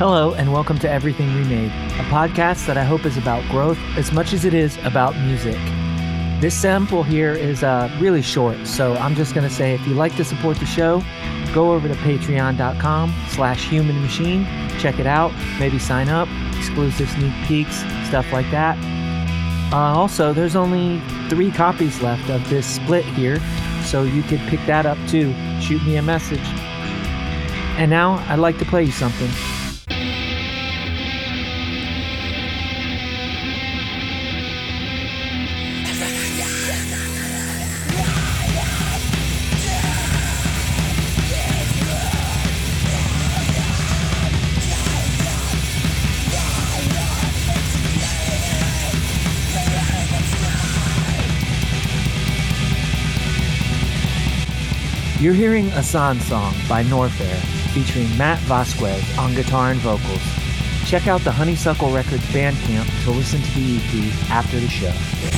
[0.00, 4.12] Hello, and welcome to Everything Remade, a podcast that I hope is about growth as
[4.12, 5.58] much as it is about music.
[6.40, 9.92] This sample here is uh, really short, so I'm just going to say if you
[9.92, 11.02] like to support the show,
[11.52, 14.46] go over to patreon.com slash human machine,
[14.78, 17.76] check it out, maybe sign up, exclusive sneak peeks,
[18.08, 18.78] stuff like that.
[19.70, 23.38] Uh, also, there's only three copies left of this split here,
[23.84, 25.34] so you could pick that up too.
[25.60, 26.48] Shoot me a message.
[27.76, 29.28] And now I'd like to play you something.
[55.20, 57.36] You're hearing Asan Song by Norfair
[57.74, 60.22] featuring Matt Vasquez on guitar and vocals.
[60.88, 65.29] Check out the Honeysuckle Records Bandcamp to listen to the EP after the show.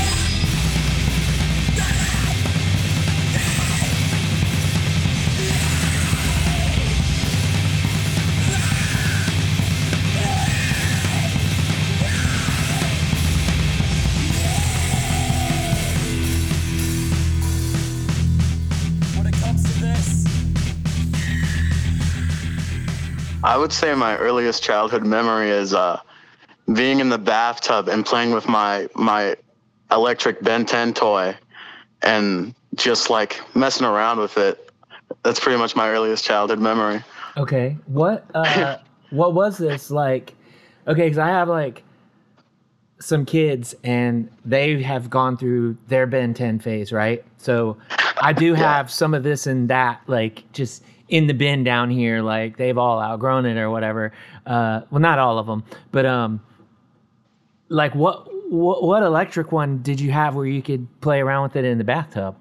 [23.52, 26.00] I would say my earliest childhood memory is uh,
[26.72, 29.36] being in the bathtub and playing with my my
[29.90, 31.36] electric Ben 10 toy
[32.00, 34.72] and just like messing around with it.
[35.22, 37.04] That's pretty much my earliest childhood memory.
[37.36, 38.78] Okay, what uh,
[39.10, 40.32] what was this like?
[40.88, 41.82] Okay, because I have like
[43.00, 47.22] some kids and they have gone through their Ben 10 phase, right?
[47.36, 47.76] So
[48.18, 52.22] I do have some of this and that, like just in the bin down here,
[52.22, 54.12] like they've all outgrown it or whatever.
[54.46, 56.40] Uh, well, not all of them, but um,
[57.68, 61.56] like what what what electric one did you have where you could play around with
[61.56, 62.36] it in the bathtub?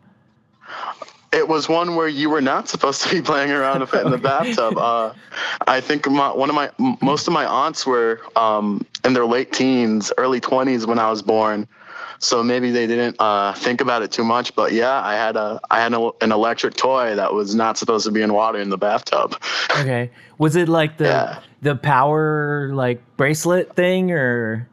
[1.33, 4.11] It was one where you were not supposed to be playing around with it in
[4.11, 4.77] the bathtub.
[4.77, 5.13] Uh,
[5.65, 6.69] I think my, one of my
[7.01, 11.21] most of my aunts were um, in their late teens, early twenties when I was
[11.21, 11.67] born.
[12.23, 14.53] So maybe they didn't uh, think about it too much.
[14.55, 18.05] But yeah, I had a I had a, an electric toy that was not supposed
[18.05, 19.35] to be in water in the bathtub.
[19.79, 21.39] Okay, was it like the Yeah.
[21.61, 24.67] the power like bracelet thing or?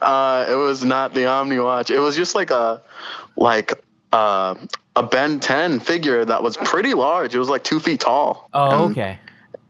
[0.00, 1.90] Uh, it was not the Omni Watch.
[1.90, 2.80] It was just like a
[3.36, 3.74] like
[4.12, 4.54] uh,
[4.96, 7.34] a Ben 10 figure that was pretty large.
[7.34, 8.48] It was like two feet tall.
[8.54, 9.18] Oh, And okay.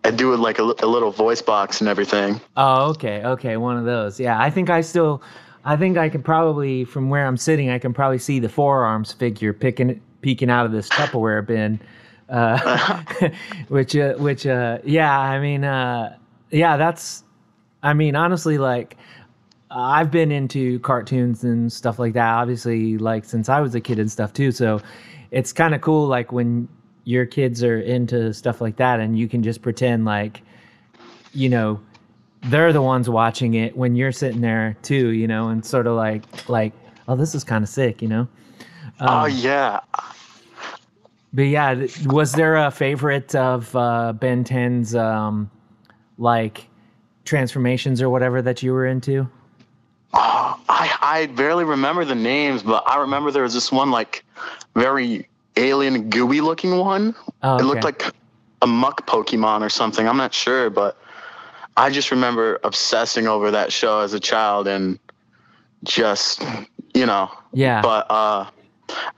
[0.05, 2.41] I do it like a, a little voice box and everything.
[2.57, 4.19] Oh, okay, okay, one of those.
[4.21, 5.21] Yeah, I think I still,
[5.65, 8.85] I think I can probably, from where I'm sitting, I can probably see the Four
[8.85, 11.81] Arms figure picking, peeking out of this Tupperware bin,
[12.29, 13.03] uh,
[13.69, 16.17] which, uh, which, uh, yeah, I mean, uh,
[16.51, 17.25] yeah, that's,
[17.83, 18.97] I mean, honestly, like,
[19.71, 23.99] I've been into cartoons and stuff like that, obviously, like since I was a kid
[23.99, 24.51] and stuff too.
[24.51, 24.81] So
[25.31, 26.69] it's kind of cool, like when
[27.05, 30.43] your kids are into stuff like that and you can just pretend like,
[31.33, 31.81] you know,
[32.45, 35.97] they're the ones watching it when you're sitting there too, you know, and sort of
[35.97, 36.73] like, like,
[37.09, 38.29] oh, this is kind of sick, you know?
[39.01, 39.81] oh yeah,
[41.33, 45.51] But yeah, was there a favorite of uh, Ben 10's um,
[46.19, 46.67] like
[47.25, 49.29] transformations or whatever that you were into?
[50.13, 54.25] I I barely remember the names, but I remember there was this one like
[54.75, 57.15] very alien gooey looking one.
[57.43, 58.13] Oh, It looked like
[58.63, 60.09] a muck Pokemon or something.
[60.09, 60.99] I'm not sure, but
[61.77, 64.99] I just remember obsessing over that show as a child and
[65.85, 66.43] just
[66.95, 67.81] you know Yeah.
[67.83, 68.47] but uh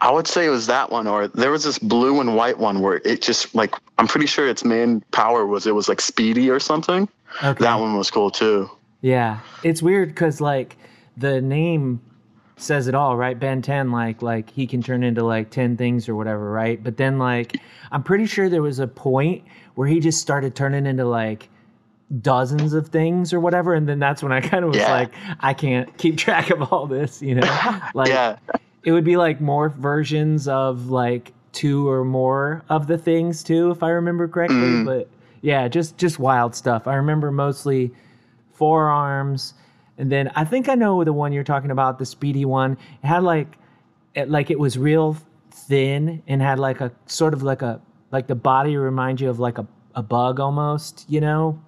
[0.03, 2.81] I would say it was that one, or there was this blue and white one
[2.81, 6.51] where it just like I'm pretty sure its main power was it was like speedy
[6.51, 7.09] or something.
[7.43, 7.65] okay.
[7.65, 8.71] That one was cool too.
[9.01, 10.77] Yeah, it's weird because like
[11.17, 12.03] the name
[12.59, 13.39] says it all, right?
[13.39, 16.83] Ben Ten, like like he can turn into like ten things or whatever, right?
[16.85, 17.57] But then like
[17.91, 19.43] I'm pretty sure there was a point
[19.75, 21.49] where he just started turning into like
[22.21, 24.93] dozens of things or whatever, and then that's when I kind of was Yeah.
[24.93, 27.81] like, I can't keep track of all this, you know?
[27.95, 28.37] like yeah,
[28.85, 33.71] it would be like more versions of like two or more of the things too,
[33.71, 34.57] if I remember correctly.
[34.57, 34.85] Mm.
[34.87, 35.09] But
[35.43, 36.87] yeah, just just wild stuff.
[36.87, 37.93] I remember mostly
[38.53, 39.55] Four Arms,
[39.99, 42.77] and then I think I know the one you're talking about, the speedy one.
[43.03, 43.57] It had like,
[44.15, 45.17] it, like it was real
[45.51, 47.81] thin and had like a sort of like a
[48.11, 51.59] like the body remind you of like a, a bug almost, you know?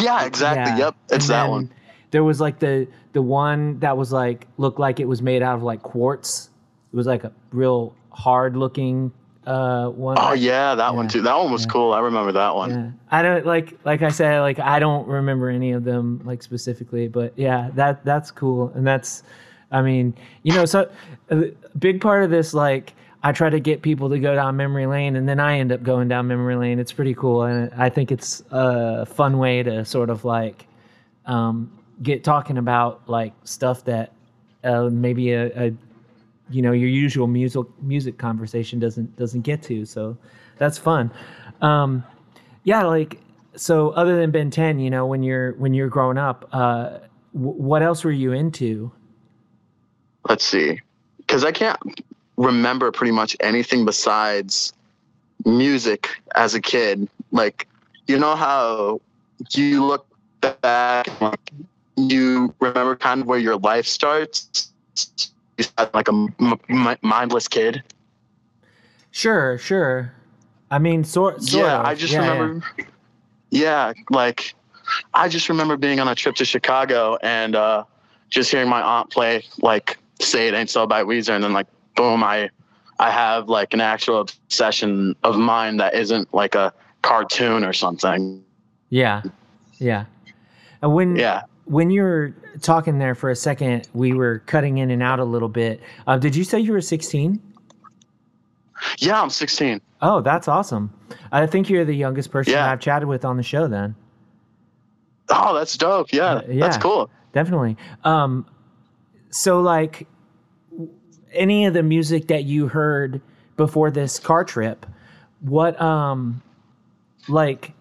[0.00, 0.72] Yeah, exactly.
[0.72, 0.86] Yeah.
[0.86, 1.72] Yep, it's And that one.
[2.10, 5.56] There was like the the one that was like looked like it was made out
[5.56, 6.50] of like quartz.
[6.92, 9.12] It was like a real hard looking
[9.46, 10.16] uh, one.
[10.18, 11.22] Oh yeah, that one too.
[11.22, 11.70] That one was Yeah.
[11.72, 11.92] cool.
[11.92, 12.70] I remember that one.
[12.70, 12.90] Yeah.
[13.10, 17.08] I don't like like I said like I don't remember any of them like specifically,
[17.08, 19.22] but yeah, that that's cool and that's
[19.70, 20.88] I mean, you know, so
[21.30, 22.94] a big part of this like
[23.26, 25.82] I try to get people to go down memory lane and then I end up
[25.82, 26.78] going down memory lane.
[26.78, 30.68] It's pretty cool and I think it's a fun way to sort of like
[31.24, 34.12] um, get talking about like stuff that
[34.62, 35.72] uh, maybe a, a
[36.50, 40.16] you know your usual music music conversation doesn't doesn't get to so
[40.58, 41.10] that's fun.
[41.62, 42.04] Um
[42.62, 43.18] yeah like
[43.56, 46.98] so other than ben 10 you know when you're when you're growing up uh
[47.34, 48.92] w- what else were you into?
[50.28, 50.80] Let's see,
[51.18, 51.80] because I can't
[52.36, 54.72] remember pretty much anything besides
[55.44, 57.08] music as a kid.
[57.32, 57.68] Like,
[58.06, 59.00] you know how
[59.54, 60.06] you look
[60.40, 61.52] back, like,
[61.96, 64.70] you remember kind of where your life starts.
[65.58, 66.34] You had like a m-
[66.68, 67.82] m- mindless kid.
[69.10, 70.12] sure sure
[70.70, 71.86] i mean sort, sort yeah, of.
[71.86, 72.32] I just Yeah, yeah.
[72.32, 72.66] remember.
[73.50, 73.92] Yeah.
[74.10, 74.54] like
[75.14, 77.84] I just remember being on a trip to Chicago and uh,
[78.28, 81.66] just hearing my aunt play like "Say It Ain't So" by Weezer, and then like
[81.96, 82.50] boom, I
[82.98, 86.72] I have like an actual obsession of mine that isn't like a
[87.02, 88.42] cartoon or something.
[88.90, 89.22] yeah
[89.78, 90.04] yeah
[90.82, 91.42] and when Yeah.
[91.66, 95.48] when you're talking there for a second we were cutting in and out a little
[95.48, 97.40] bit uh, did you say you were 16
[98.98, 99.80] Yeah, I'm 16.
[100.02, 100.90] Oh, that's awesome.
[101.32, 102.70] I think you're the youngest person Yeah.
[102.70, 103.94] I've chatted with on the show then.
[105.30, 106.12] Oh, that's dope.
[106.12, 106.60] Yeah, Uh, yeah.
[106.64, 107.10] that's cool.
[107.32, 107.76] Definitely.
[108.04, 108.46] Um
[109.30, 110.06] so like
[111.32, 113.20] any of the music that you heard
[113.56, 114.86] before this car trip,
[115.40, 116.42] what um
[117.28, 117.72] like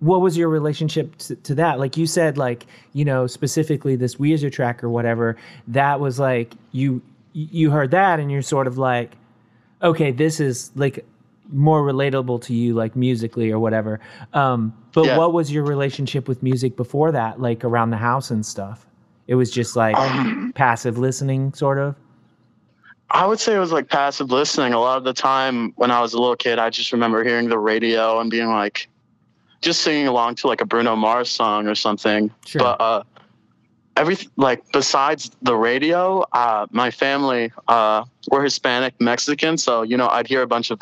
[0.00, 1.78] what was your relationship to, to that?
[1.78, 5.36] Like you said like, you know, specifically this Weezer track or whatever,
[5.68, 7.02] that was like you
[7.32, 9.12] you heard that and you're sort of like
[9.82, 11.04] okay, this is like
[11.52, 13.98] more relatable to you, like musically or whatever.
[14.34, 15.16] Um, but Yeah.
[15.16, 18.86] what was your relationship with music before that, like around the house and stuff?
[19.26, 21.94] It was just like Um, passive listening, sort of.
[23.10, 24.72] I would say it was like passive listening.
[24.72, 27.48] A lot of the time when I was a little kid, I just remember hearing
[27.48, 28.88] the radio and being like,
[29.60, 32.30] just singing along to like a Bruno Mars song or something.
[32.46, 32.60] Sure.
[32.60, 33.02] But uh,
[33.96, 40.08] every like besides the radio, uh, my family uh, we're Hispanic Mexican, so you know
[40.08, 40.80] I'd hear a bunch of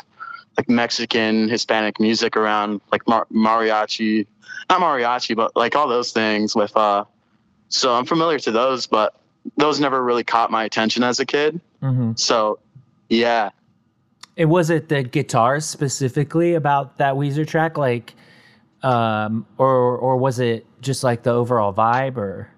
[0.57, 4.25] like Mexican Hispanic music around, like mar- mariachi,
[4.69, 6.75] not mariachi, but like all those things with.
[6.75, 7.03] Uh,
[7.71, 9.15] so I'm familiar to those, but
[9.57, 11.59] those never really caught my attention as a kid.
[11.81, 12.59] hmm So,
[13.09, 13.49] yeah,
[14.35, 18.13] It was it the guitars specifically about that Weezer track, like,
[18.83, 22.49] um, or or was it just like the overall vibe, or?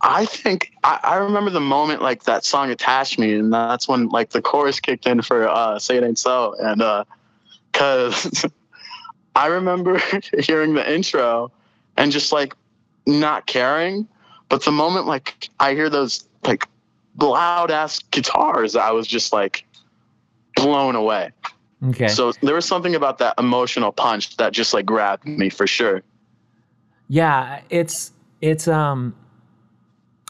[0.00, 4.08] I think I, I remember the moment like that song attached me, and that's when
[4.08, 7.04] like the chorus kicked in for uh, "Say It Ain't So," and uh,
[7.72, 8.44] cause
[9.36, 10.00] I remember
[10.38, 11.50] hearing the intro
[11.96, 12.54] and just like
[13.06, 14.06] not caring,
[14.48, 16.66] but the moment like I hear those like
[17.20, 19.64] loud ass guitars, I was just like
[20.56, 21.30] blown away.
[21.88, 22.08] okay?
[22.08, 26.02] So there was something about that emotional punch that just like grabbed me for sure.
[27.08, 29.14] Yeah, it's it's um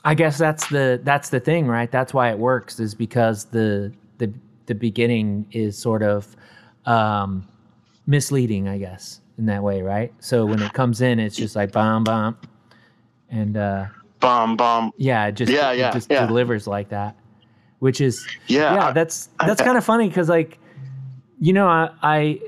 [0.05, 1.91] I guess that's the that's the thing, right?
[1.91, 4.33] That's why it works is because the the
[4.67, 6.37] the beginning is sort of
[6.87, 7.47] um
[8.07, 10.13] misleading, I guess, in that way, right?
[10.21, 12.39] So when it comes in it's just like bomb bomb
[13.31, 13.87] and uh
[14.21, 14.93] Bomb, bomb.
[14.97, 16.27] yeah, it just Yeah, yeah, just yeah.
[16.27, 17.17] delivers like that.
[17.79, 20.59] Which is Yeah, yeah, that's that's kind of funny because like
[21.41, 22.41] you know i i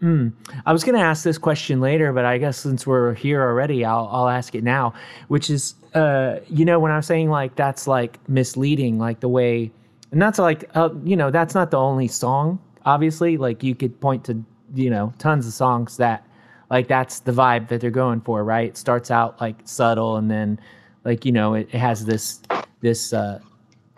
[0.00, 0.32] mm,
[0.66, 4.08] i was to ask this question later but i guess since we're here already i'll
[4.12, 4.92] i'll ask it now
[5.28, 9.70] which is uh you know when i'm saying like that's like misleading like the way
[10.10, 13.98] and that's like uh, you know that's not the only song obviously like you could
[14.00, 14.42] point to
[14.74, 16.26] you know tons of songs that
[16.70, 20.30] like that's the vibe that they're going for right it starts out like subtle and
[20.30, 20.58] then
[21.04, 22.40] like you know it, it has this
[22.80, 23.38] this uh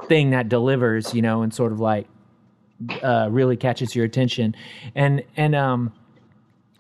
[0.08, 2.06] thing that delivers you know and sort of like
[3.02, 4.54] uh, really catches your attention.
[4.94, 5.92] And and um,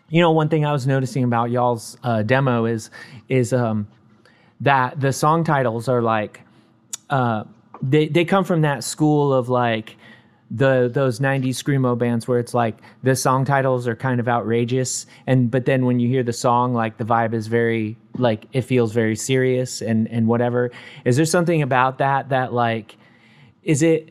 [0.08, 2.90] you know, one thing I was noticing about y'all's uh, demo is
[3.28, 3.88] is um,
[4.60, 6.40] that the song titles are like
[7.10, 7.44] uh,
[7.82, 9.96] they they come from that school of like
[10.50, 15.06] the those 90s screamo bands where it's like the song titles are kind of outrageous
[15.26, 18.62] and but then when you hear the song like the vibe is very like it
[18.62, 20.70] feels very serious and and whatever.
[21.04, 22.96] Is there something about that that like
[23.64, 24.10] is it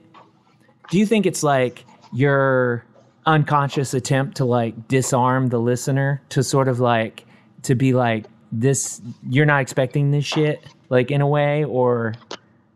[0.90, 2.86] do you think it's like your
[3.26, 7.26] unconscious attempt to like disarm the listener to sort of like
[7.64, 12.14] to be like this you're not expecting this shit like in a way or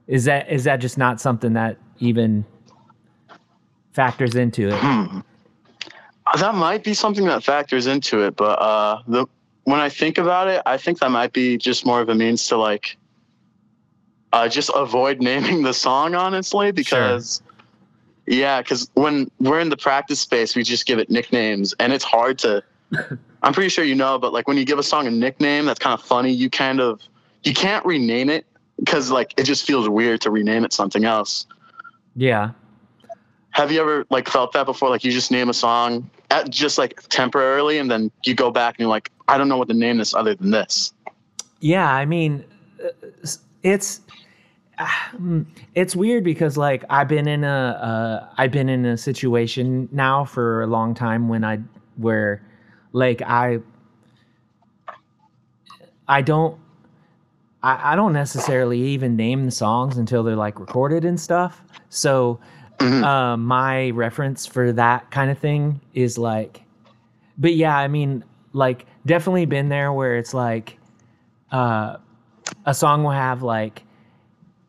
[0.08, 2.46] is that is that just not something that even
[3.94, 5.20] factors into it Hmm.
[6.38, 9.26] That might be something that factors into it, but uh, the
[9.64, 12.48] when I think about it, I think that might be just more of a means
[12.48, 12.98] to like
[14.32, 17.42] uh, just avoid naming the song, honestly, because
[18.28, 22.04] yeah, because when we're in the practice space, we just give it nicknames, and it's
[22.04, 22.64] hard to.
[23.42, 25.80] I'm pretty sure you know, but like when you give a song a nickname that's
[25.80, 27.02] kind of funny, you kind of
[27.44, 28.46] you can't rename it
[28.80, 31.48] because like it just feels weird to rename it something else.
[32.16, 32.52] Yeah.
[33.52, 34.90] Have you ever like felt that before?
[34.90, 38.76] Like you just name a song at just like temporarily, and then you go back
[38.76, 40.94] and you're like, I don't know what to name this other than this.
[41.60, 42.46] Yeah, I mean,
[42.84, 42.90] uh,
[43.64, 44.02] it's
[45.76, 47.48] it's weird because like I've been in a
[48.28, 51.60] uh, I've been in a situation now for a long time when I
[51.98, 52.42] where
[52.94, 53.60] like I
[56.08, 56.58] I don't
[57.62, 61.64] I, I don't necessarily even name the songs until they're like recorded and stuff.
[61.90, 62.40] So
[62.82, 66.64] uh, my reference for that kind of thing is like,
[67.38, 70.78] but yeah, I mean, like definitely been there where it's like,
[71.52, 71.98] uh,
[72.66, 73.84] a song will have like,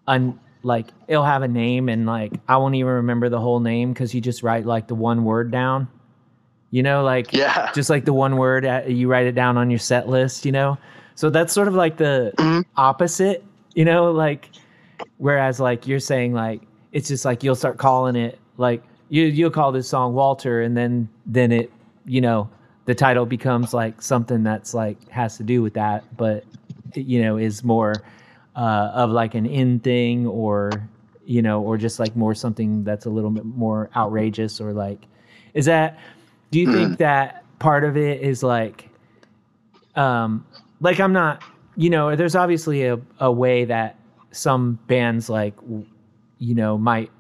[0.07, 3.93] un like it'll have a name and like I won't even remember the whole name
[3.93, 5.89] because you just write like the one word down.
[6.71, 7.71] You know, like Yeah.
[7.75, 10.45] just like the one word uh, you write it down on your set list.
[10.45, 10.79] You know,
[11.15, 12.65] so that's sort of like the Mhm.
[12.77, 13.45] opposite.
[13.75, 14.51] You know, like
[15.19, 19.51] whereas like you're saying like it's just like you'll start calling it like you you'll
[19.51, 21.73] call this song Walter and then then it
[22.07, 22.49] you know
[22.87, 26.45] the title becomes like something that's like has to do with that but
[26.95, 27.95] you know is more
[28.57, 30.71] uh, of like an in thing or
[31.25, 35.07] you know or just like more something that's a little bit more outrageous or like
[35.55, 35.99] is that
[36.51, 38.89] do you think that part of it is like
[39.95, 40.45] um
[40.81, 41.43] like i'm not
[41.77, 43.97] you know there's obviously a, a way that
[44.33, 45.55] some bands like
[46.41, 47.11] you know might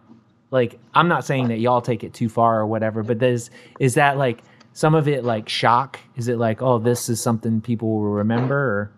[0.51, 3.95] like i'm not saying that y'all take it too far or whatever but there's is
[3.95, 7.89] that like some of it like shock is it like oh this is something people
[7.89, 8.93] will remember or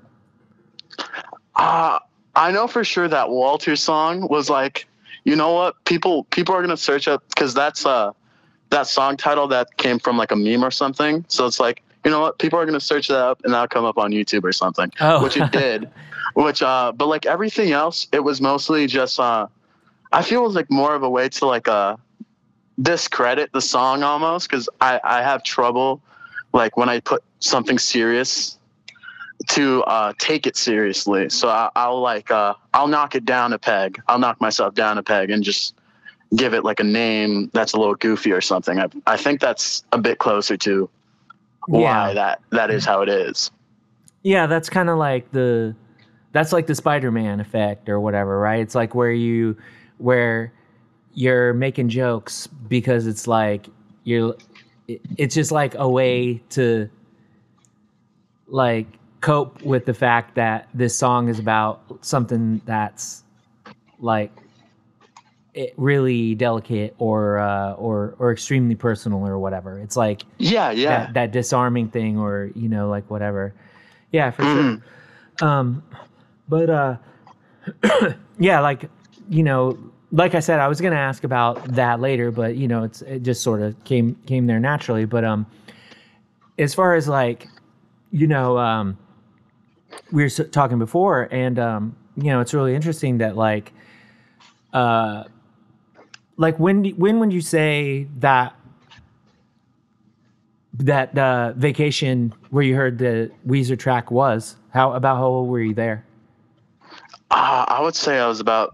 [1.56, 1.98] Uh,
[2.34, 4.88] I know for sure that Walter song was like,
[5.24, 5.82] you know what?
[5.84, 8.12] People people are gonna search up because that's uh
[8.70, 11.24] that song title that came from like a meme or something.
[11.28, 12.38] So it's like, you know what?
[12.38, 14.90] People are gonna search that up and that'll come up on YouTube or something.
[15.00, 15.22] Oh.
[15.22, 15.90] Which it did.
[16.34, 19.46] Which uh but like everything else, it was mostly just uh
[20.12, 21.96] I feel it was like more of a way to like uh
[22.80, 26.00] discredit the song almost because I, I have trouble
[26.52, 28.58] like when I put something serious
[29.48, 31.28] to uh, take it seriously.
[31.28, 34.00] So I, I'll like uh, I'll knock it down a peg.
[34.08, 35.74] I'll knock myself down a peg and just
[36.36, 38.78] give it like a name that's a little goofy or something.
[38.78, 40.88] I, I think that's a bit closer to
[41.66, 42.14] why Yeah.
[42.14, 43.50] that that is how it is.
[44.22, 45.74] Yeah, that's kind of like the
[46.32, 48.60] that's like the Spider-Man effect or whatever, right?
[48.60, 49.56] It's like where you
[50.02, 50.52] where
[51.14, 53.68] you're making jokes because it's like
[54.04, 54.34] you're
[54.88, 56.88] it- it's just like a way to
[58.48, 58.86] like
[59.20, 63.22] cope with the fact that this song is about something that's
[64.00, 64.32] like
[65.54, 69.78] it really delicate or uh, or or extremely personal or whatever.
[69.78, 70.88] It's like Yeah, yeah.
[71.06, 73.54] that, that disarming thing or you know like whatever
[74.12, 74.82] yeah for sure
[75.48, 75.82] um
[76.48, 76.96] but uh
[78.38, 78.90] yeah like
[79.30, 79.78] you know
[80.12, 83.22] like i said i was gonna ask about that later but you know it's it
[83.22, 85.46] just sort of came came there naturally but um
[86.58, 87.48] as far as like
[88.10, 88.96] you know um
[90.12, 93.72] we were talking before and um you know it's really interesting that like
[94.74, 95.24] uh
[96.36, 98.54] like when when would you say that
[100.74, 104.56] that uh, vacation where you heard the Weezer track was?
[104.70, 106.04] How about how old were you there?
[107.30, 108.72] Uh, I would say I was about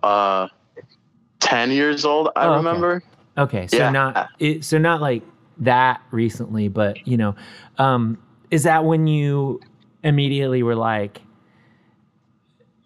[1.48, 2.30] uh, ten years old.
[2.36, 2.56] I Oh, okay.
[2.56, 3.02] remember.
[3.36, 3.90] Okay, so Yeah.
[3.90, 5.22] not it, so not like
[5.58, 7.34] that recently, but you know,
[7.78, 8.18] um,
[8.50, 9.60] is that when you
[10.02, 11.20] immediately were like,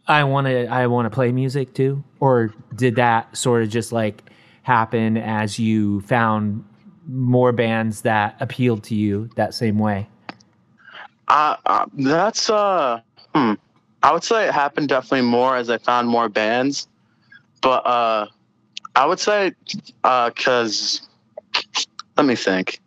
[0.08, 3.92] I want to I want to play music too, or did that sort of just
[3.92, 4.22] like
[4.62, 6.64] happen as you found
[7.08, 10.08] more bands that appealed to you that same way?
[11.28, 13.00] Uh, uh, that's uh,
[13.34, 13.54] hmm.
[14.02, 16.88] I would say it happened definitely more as I found more bands,
[17.60, 18.26] but uh,
[18.94, 19.52] I would say
[20.04, 21.08] uh, cause
[22.16, 22.80] let me think.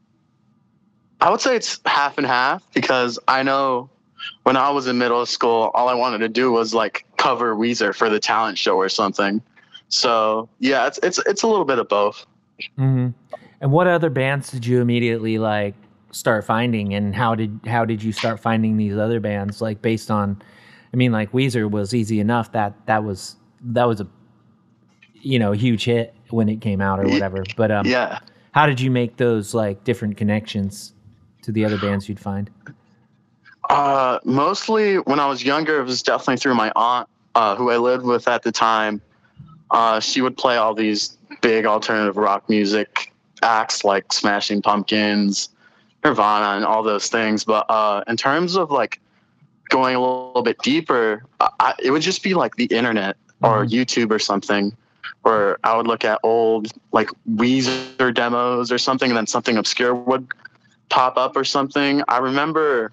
[1.21, 3.89] I would say it's half and half because I know
[4.43, 7.95] when I was in middle school, all I wanted to do was like cover Weezer
[7.95, 9.41] for the talent show or something.
[9.89, 12.25] So yeah, it's it's it's a little bit of both.
[12.77, 13.09] hmm
[13.61, 15.73] And what other bands did you immediately like
[16.11, 19.61] start finding, and how did how did you start finding these other bands?
[19.61, 20.41] Like based on,
[20.93, 22.51] I mean, like Weezer was easy enough.
[22.51, 24.07] That that was that was a
[25.25, 27.43] you know huge hit when it came out or whatever.
[27.55, 28.19] But um, Yeah.
[28.51, 30.93] how did you make those like different connections
[31.41, 32.49] to the other bands you'd find?
[33.69, 37.77] Uh, mostly when I was younger, it was definitely through my aunt, uh, who I
[37.77, 39.01] lived with at the time.
[39.71, 45.49] Uh, she would play all these big alternative rock music acts like Smashing Pumpkins,
[46.03, 47.43] Nirvana, and all those things.
[47.43, 49.01] But uh, in terms of like
[49.69, 53.71] going a little bit deeper, I, it would just be like the internet or Mhm.
[53.71, 54.75] YouTube or something,
[55.25, 59.95] where I would look at old like Weezer demos or something, and then something obscure
[59.95, 60.27] would
[60.89, 62.03] pop up or something.
[62.07, 62.91] I remember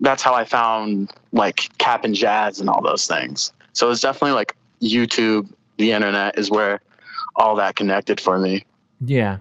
[0.00, 3.52] that's how I found like Cap'n Jazz and all those things.
[3.74, 6.80] So it's definitely like YouTube, the internet is where
[7.36, 8.64] all that connected for me.
[9.04, 9.36] Yeah.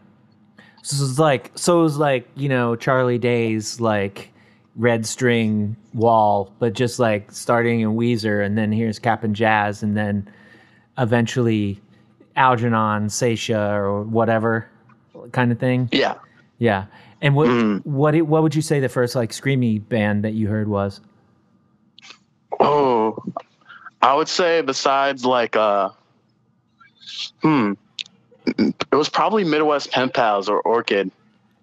[0.83, 4.33] So it's like so it was like, you know, Charlie Day's like
[4.75, 9.95] red string wall, but just like starting in Weezer and then here's Cap'n Jazz and
[9.95, 10.29] then
[10.97, 11.79] eventually
[12.35, 14.67] Algernon, Seisha or whatever
[15.31, 15.89] kind of thing.
[15.91, 16.15] Yeah.
[16.57, 16.85] Yeah.
[17.21, 17.85] And what Mm.
[17.85, 21.01] what it- what would you say the first like screamy band that you heard was?
[22.59, 23.17] Oh,
[24.01, 25.89] I would say besides like uh,
[27.41, 27.73] hmm,
[28.45, 31.11] it was probably Midwest Pen Pals or Orchid.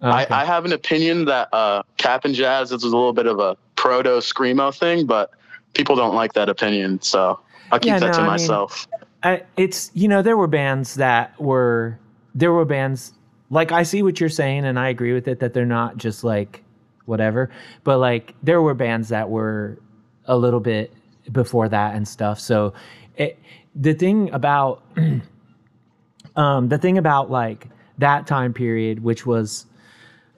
[0.02, 0.26] Okay.
[0.32, 3.56] I, I have an opinion that uh, Cap'n Jazz is a little bit of a
[3.76, 5.30] proto screamo thing, but
[5.73, 7.40] people don't like that opinion, so
[7.73, 8.87] I'll keep Yeah, that no, to I mean- myself.
[9.26, 11.99] I, it's you know there were bands that were
[12.37, 13.12] there were bands
[13.50, 16.23] like I see what you're saying and I agree with it that they're not just
[16.23, 16.62] like
[17.06, 17.50] whatever
[17.83, 19.80] but like there were bands that were
[20.26, 20.92] a little bit
[21.33, 22.38] before that and stuff.
[22.38, 22.75] So
[23.16, 23.37] it,
[23.75, 24.85] the thing about
[26.37, 27.66] um the thing about like
[27.99, 29.66] that time period which was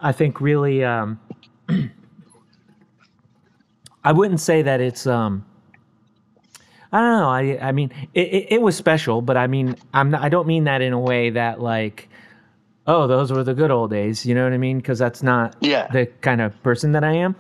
[0.00, 1.20] I think really um
[4.02, 5.44] I wouldn't say that it's um
[6.92, 7.28] I don't know.
[7.28, 10.46] I I mean, it, it, it was special, but I mean, I'm not, I don't
[10.46, 12.08] mean that in a way that like,
[12.86, 14.24] oh, those were the good old days.
[14.24, 14.78] You know what I mean?
[14.78, 15.86] Because that's not Yeah.
[15.88, 17.36] the kind of person that I am.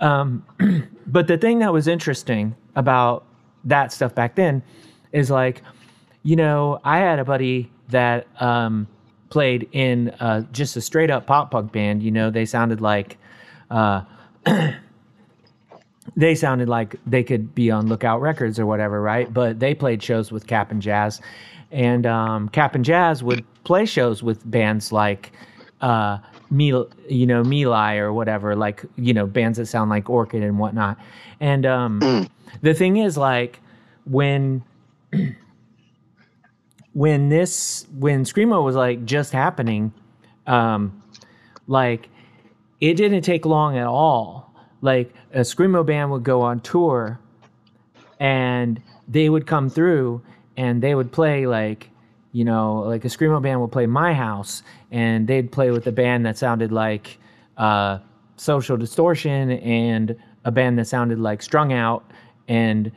[0.00, 0.44] Um,
[1.06, 3.24] but the thing that was interesting about
[3.64, 4.62] that stuff back then
[5.12, 5.62] is like,
[6.22, 8.86] you know, I had a buddy that um,
[9.28, 12.02] played in uh, just a straight up pop punk band.
[12.02, 13.18] You know, they sounded like.
[13.70, 14.02] Uh,
[16.14, 19.32] they sounded like they could be on Lookout Records or whatever, right?
[19.32, 21.20] But they played shows with Cap'n Jazz,
[21.70, 25.32] and um, Cap'n Jazz would play shows with bands like
[25.80, 26.18] uh,
[26.50, 26.68] me,
[27.08, 30.98] you know, Meli or whatever, like you know, bands that sound like Orchid and whatnot.
[31.40, 32.28] And um,
[32.62, 33.60] the thing is, like
[34.04, 34.62] when
[36.92, 39.92] when this when screamo was like just happening,
[40.46, 41.02] um,
[41.66, 42.08] like
[42.80, 44.45] it didn't take long at all.
[44.86, 47.18] Like a screamo band would go on tour,
[48.20, 50.22] and they would come through
[50.56, 51.90] and they would play like,
[52.30, 55.92] you know, like a screamo band would play my house, and they'd play with a
[55.92, 57.18] band that sounded like
[57.56, 57.98] uh,
[58.36, 62.04] Social Distortion and a band that sounded like Strung Out,
[62.46, 62.92] and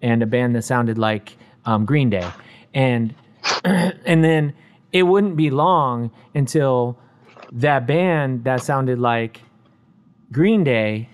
[0.00, 2.30] and a band that sounded like um, Green Day,
[2.72, 3.14] and
[3.64, 4.54] and then
[4.92, 6.96] it wouldn't be long until
[7.50, 9.40] that band that sounded like
[10.30, 11.08] Green Day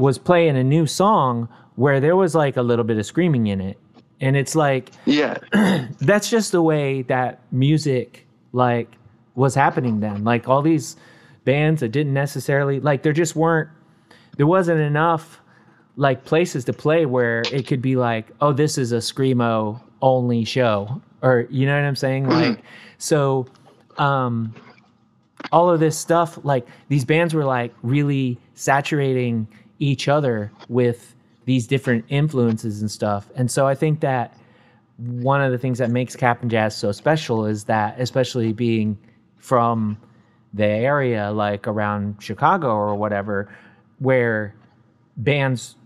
[0.00, 3.60] was playing a new song where there was like a little bit of screaming in
[3.60, 3.78] it.
[4.20, 5.38] And it's like Yeah.
[6.00, 8.88] that's just the way that music like
[9.34, 10.24] was happening then.
[10.24, 10.96] Like all these
[11.44, 13.70] bands that didn't necessarily like there just weren't
[14.36, 15.40] there wasn't enough
[15.96, 20.44] like places to play where it could be like, oh, this is a screamo only
[20.44, 22.26] show, or you know what I'm saying?
[22.26, 22.62] Like,
[22.98, 23.46] so,
[23.98, 24.54] um,
[25.52, 29.46] all of this stuff, like these bands were like really saturating
[29.80, 34.36] each other with these different influences and stuff, and so I think that
[35.00, 38.98] one of the things that makes Cap'n Jazz so special is that, especially being
[39.38, 39.96] from
[40.52, 43.52] the area, like around Chicago or whatever,
[43.98, 44.54] where
[45.16, 45.76] bands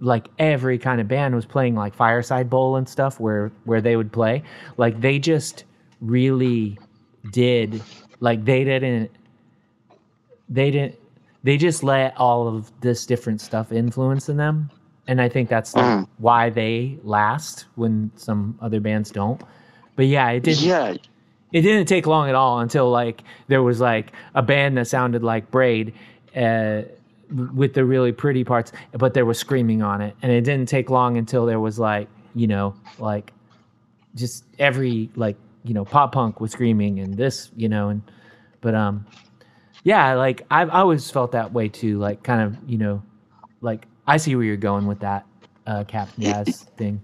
[0.00, 3.96] like every kind of band was playing like fireside bowl and stuff where where they
[3.96, 4.42] would play.
[4.76, 5.64] Like they just
[6.00, 6.78] really
[7.32, 7.80] did
[8.20, 9.10] like they didn't
[10.48, 10.98] they didn't
[11.44, 14.68] they just let all of this different stuff influence in them
[15.06, 16.08] and i think that's Mm.
[16.18, 19.40] why they last when some other bands don't
[19.96, 20.94] but yeah it didn't Yeah.
[21.52, 25.22] it didn't take long at all until like there was like a band that sounded
[25.22, 25.92] like Braid
[26.34, 26.82] uh,
[27.54, 30.90] with the really pretty parts, but there was screaming on it, and it didn't take
[30.90, 33.32] long until there was like you know like
[34.16, 38.02] just every like you know pop punk was screaming and this you know and
[38.60, 39.06] but um
[39.84, 43.02] yeah like I've always felt that way too like kind of you know
[43.60, 45.24] like I see where you're going with that
[45.66, 47.00] uh, Cap Jazz thing.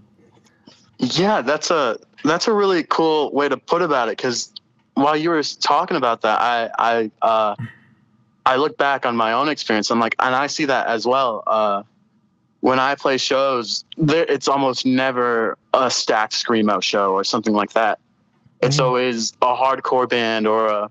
[0.98, 4.52] Yeah, that's a that's a really cool way to put about it because
[4.94, 7.56] while you were talking about that, I I uh,
[8.44, 9.90] I look back on my own experience.
[9.90, 11.42] I'm like, and I see that as well.
[11.46, 11.82] Uh,
[12.60, 17.72] when I play shows, there, it's almost never a stacked screamo show or something like
[17.72, 17.98] that.
[18.60, 18.84] It's Mhm.
[18.84, 20.90] always a hardcore band or a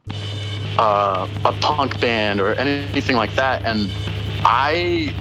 [0.80, 3.65] uh, a punk band or anything like that.
[3.65, 3.92] And
[4.46, 5.13] I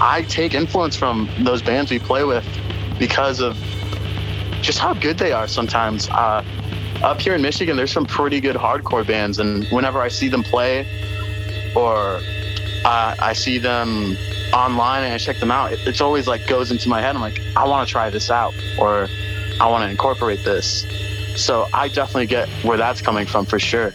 [0.00, 2.46] I take influence from those bands we play with
[2.98, 3.56] because of
[4.62, 6.08] just how good they are sometimes.
[6.08, 6.44] Uh,
[7.02, 10.42] up here in Michigan, there's some pretty good hardcore bands, and whenever I see them
[10.42, 10.86] play
[11.74, 12.20] or
[12.84, 14.16] uh, I see them
[14.52, 17.14] online and I check them out, it, it's always like goes into my head.
[17.16, 19.08] I'm like, I want to try this out, or
[19.60, 20.86] I want to incorporate this.
[21.36, 23.92] So I definitely get where that's coming from for sure.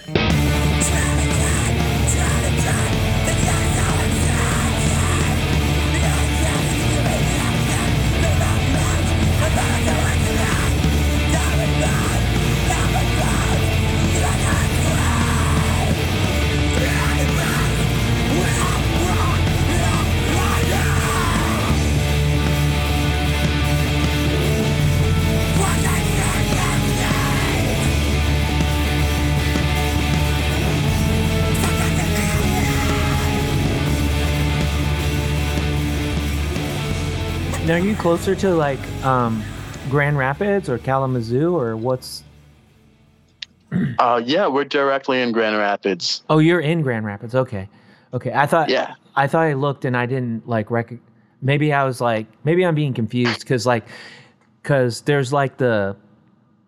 [37.75, 39.43] Are you closer to like um,
[39.89, 42.23] Grand Rapids or Kalamazoo or what's?
[43.99, 46.23] Uh, yeah, we're directly in Grand Rapids.
[46.29, 47.35] Oh, you're in Grand Rapids.
[47.35, 47.67] Okay,
[48.13, 48.31] okay.
[48.31, 48.69] I thought.
[48.69, 48.93] Yeah.
[49.17, 50.93] I thought I looked and I didn't like rec.
[51.41, 53.85] Maybe I was like, maybe I'm being confused because like,
[54.61, 55.97] because there's like the,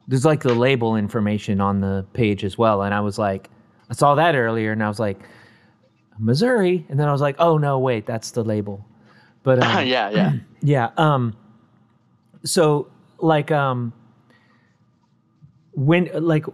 [0.09, 3.49] there's like the label information on the page as well, and I was like,
[3.89, 5.19] I saw that earlier, and I was like,
[6.19, 8.85] Missouri, and then I was like, oh no, wait, that's the label.
[9.47, 10.33] But um, yeah, yeah.
[10.61, 10.89] yeah.
[10.97, 11.33] Um.
[12.43, 13.93] So like um.
[15.71, 16.45] When like,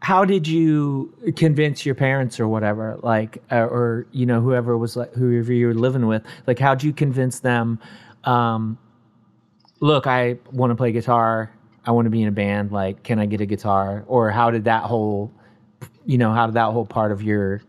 [0.00, 2.98] how did you convince your parents or whatever?
[3.02, 6.24] Like, uh, or you know, whoever was like whoever you were living with.
[6.48, 7.78] Like, how'd you convince them?
[8.24, 8.78] Um.
[9.78, 11.52] Look, I want to play guitar.
[11.84, 12.72] I want to be in a band.
[12.72, 14.02] Like, can I get a guitar?
[14.08, 15.30] Or how did that whole,
[16.04, 17.62] you know, how did that whole part of your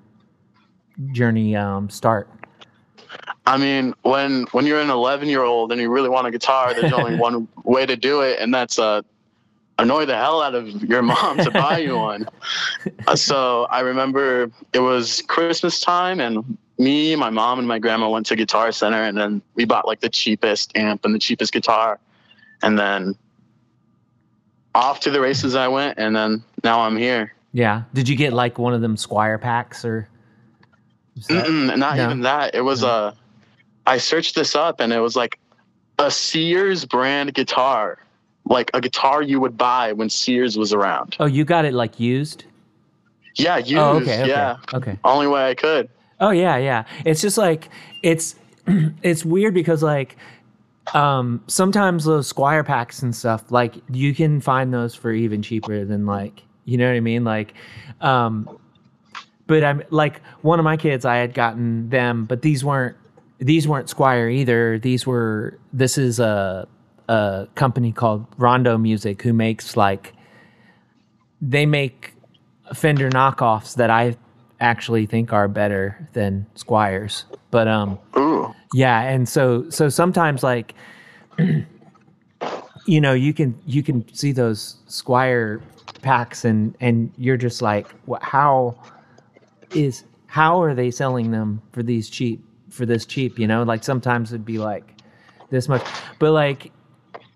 [1.11, 2.29] journey um start?
[3.47, 6.73] I mean, when when you're an 11 year old and you really want a guitar,
[6.73, 9.01] there's only one way to do it, and that's uh,
[9.77, 12.27] annoy the hell out of your mom to buy you one.
[13.07, 18.09] Uh, so I remember it was Christmas time, and me, my mom, and my grandma
[18.09, 21.51] went to Guitar Center, and then we bought like the cheapest amp and the cheapest
[21.53, 21.99] guitar,
[22.63, 23.15] and then
[24.73, 27.33] off to the races I went, and then now I'm here.
[27.53, 27.83] Yeah.
[27.93, 30.07] Did you get like one of them Squier packs or?
[31.29, 32.05] that- not No.
[32.05, 32.55] even that.
[32.55, 32.87] It was No.
[32.87, 33.13] uh,
[33.87, 35.39] I searched this up and it was like
[35.99, 37.99] a Sears brand guitar,
[38.45, 41.15] like a guitar you would buy when Sears was around.
[41.19, 42.45] Oh, you got it like used?
[43.35, 43.73] Yeah, used.
[43.75, 44.99] Oh, okay, okay, Yeah, okay.
[45.03, 45.89] only way I could.
[46.19, 46.85] Oh yeah, yeah.
[47.05, 47.69] It's just like
[48.01, 48.35] it's
[49.03, 50.15] it's weird because like
[50.93, 55.83] um sometimes those Squier packs and stuff like you can find those for even cheaper
[55.83, 57.53] than like you know what I mean like
[58.01, 58.47] um
[59.47, 62.95] but I'm like one of my kids I had gotten them but these weren't
[63.39, 64.79] these weren't Squier either.
[64.79, 66.67] These were this is a
[67.07, 70.13] a company called Rondo Music who makes like
[71.41, 72.13] they make
[72.73, 74.17] Fender knockoffs that I
[74.59, 77.25] actually think are better than Squiers.
[77.51, 80.73] But um Ooh, yeah, and so so sometimes like
[82.87, 85.61] you know, you can you can see those Squier
[86.01, 88.77] packs and and you're just like what how
[89.71, 92.43] is how are they selling them for these cheap
[92.75, 93.63] for this cheap, you know?
[93.63, 94.93] Like sometimes it'd be like
[95.49, 95.83] this much.
[96.19, 96.71] But like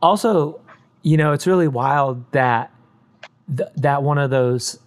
[0.01, 0.59] also,
[1.03, 2.71] you know, it's really wild that
[3.55, 4.79] th- that one of those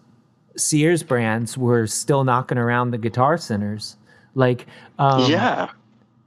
[0.56, 3.96] Sears brands were still knocking around the guitar centers.
[4.34, 4.66] Like,
[4.98, 5.70] um, yeah.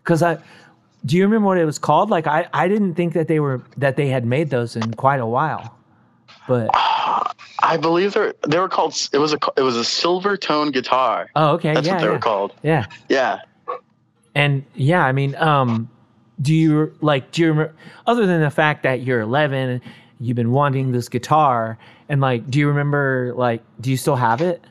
[0.04, 0.40] because I
[1.06, 2.10] do you remember what it was called?
[2.10, 5.20] Like, I I didn't think that they were that they had made those in quite
[5.20, 5.78] a while,
[6.48, 8.96] but I believe they they were called.
[9.14, 11.30] It was a it was a Silvertone guitar.
[11.36, 12.54] oh okay, That's yeah, what they yeah, were called.
[12.64, 13.42] yeah, Yeah.
[14.36, 15.90] And yeah, I mean, um,
[16.42, 17.74] do you like do you remember
[18.06, 19.82] other than the fact that you're 11 and
[20.20, 21.78] you've been wanting this guitar
[22.10, 24.62] and like do you remember like do you still have it?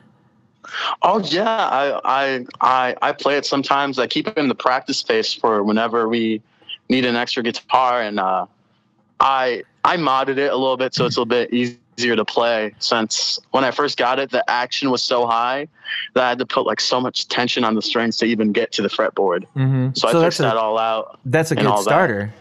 [1.01, 3.99] Oh yeah, I I I I play it sometimes.
[3.99, 6.41] I keep it in the practice space for whenever we
[6.89, 8.47] need an extra guitar, and uh,
[9.19, 12.73] I I modded it a little bit so it's a little bit easier to play.
[12.79, 15.67] Since when I first got it, the action was so high
[16.13, 18.71] that I had to put like so much tension on the strings to even get
[18.73, 19.45] to the fretboard.
[19.55, 19.89] Mm-hmm.
[19.93, 21.19] So, I that's fixed that a all out.
[21.25, 21.83] that's a good all that.
[21.83, 22.33] starter.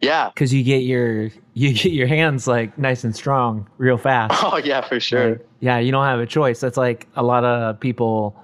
[0.00, 0.28] Yeah.
[0.34, 4.34] because you get your you get your hands like nice and strong real fast.
[4.44, 5.30] Oh yeah, for sure.
[5.30, 6.60] Like, yeah, you don't have a choice.
[6.60, 8.38] That's like a lot of people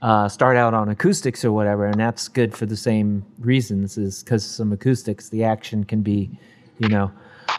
[0.00, 3.98] uh, start out on acoustics or whatever, and that's good for the same reasons.
[3.98, 6.30] Is because some acoustics, the action can be,
[6.78, 7.10] you know,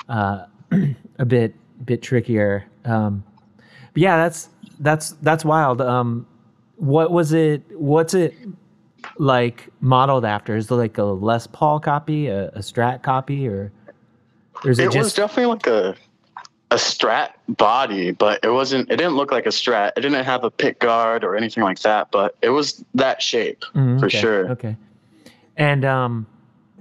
[0.07, 0.45] uh,
[1.19, 2.65] a bit bit trickier.
[2.85, 3.23] Um,
[3.93, 5.81] but yeah, that's that's that's wild.
[5.81, 6.27] Um,
[6.77, 7.63] what was it?
[7.71, 8.35] What's it
[9.17, 10.55] like modeled after?
[10.55, 13.71] Is it like a Les Paul copy, a, a Strat copy, or,
[14.63, 15.95] or is it, It was definitely like a
[16.73, 18.89] a strat body, but it wasn't.
[18.89, 19.91] It didn't look like a strat.
[19.95, 23.63] It didn't have a pick guard or anything like that, but it was that shape
[23.75, 24.49] Mm, for okay, sure.
[24.51, 24.75] Okay.
[25.55, 26.25] And um,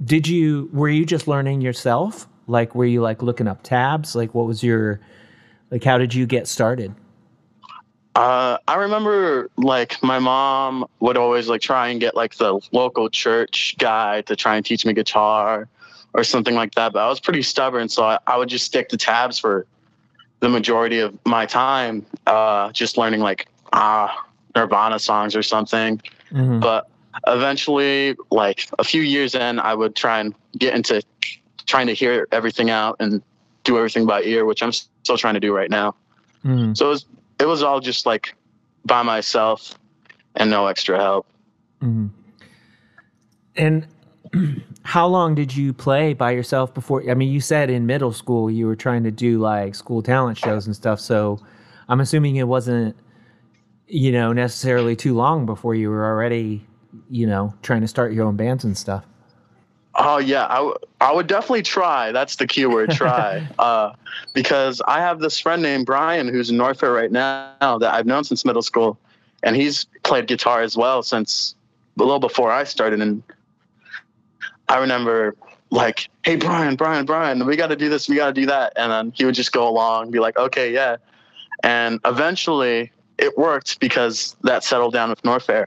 [0.02, 2.26] did you were you just learning yourself?
[2.46, 4.16] Like, were you like looking up tabs?
[4.16, 5.00] Like, what was your
[5.70, 5.84] like?
[5.84, 6.94] How did you get started?
[8.14, 13.08] Uh, I remember like my mom would always like try and get like the local
[13.08, 15.68] church guy to try and teach me guitar
[16.12, 16.92] or something like that.
[16.92, 19.66] But I was pretty stubborn, so I, I would just stick to tabs for
[20.40, 26.00] the majority of my time, uh, just learning like ah Nirvana songs or something.
[26.30, 26.60] Mhm.
[26.60, 26.88] But
[27.26, 31.02] eventually, like a few years in, I would try and get into
[31.66, 33.22] trying to hear everything out and
[33.64, 35.94] do everything by ear, which I'm still trying to do right now.
[36.44, 36.76] Mhm.
[36.76, 37.06] So it was,
[37.42, 38.34] it was all just like
[38.84, 39.74] by myself
[40.36, 41.26] and no extra help.
[41.80, 42.10] Mhm.
[43.56, 43.86] And
[44.84, 47.02] how long did you play by yourself before?
[47.10, 50.38] I mean, you said in middle school you were trying to do like school talent
[50.38, 51.00] shows and stuff.
[51.00, 51.40] So
[51.88, 52.96] I'm assuming it wasn't,
[53.88, 56.64] you know, necessarily too long before you were already,
[57.10, 59.04] you know, trying to start your own bands and stuff.
[60.04, 62.10] Oh yeah, I, w- I would definitely try.
[62.12, 63.46] That's the key word, try.
[63.58, 63.92] uh,
[64.34, 68.24] because I have this friend named Brian who's in Norfair right now that I've known
[68.24, 68.98] since middle school,
[69.42, 71.54] and he's played guitar as well since
[71.98, 73.00] a little before I started.
[73.00, 73.22] And
[74.68, 75.36] I remember
[75.70, 78.72] like, hey Brian, Brian, Brian, we got to do this, we got to do that,
[78.76, 80.96] and then he would just go along, be like, okay, yeah,
[81.62, 85.66] and eventually it worked because that settled down with Norfair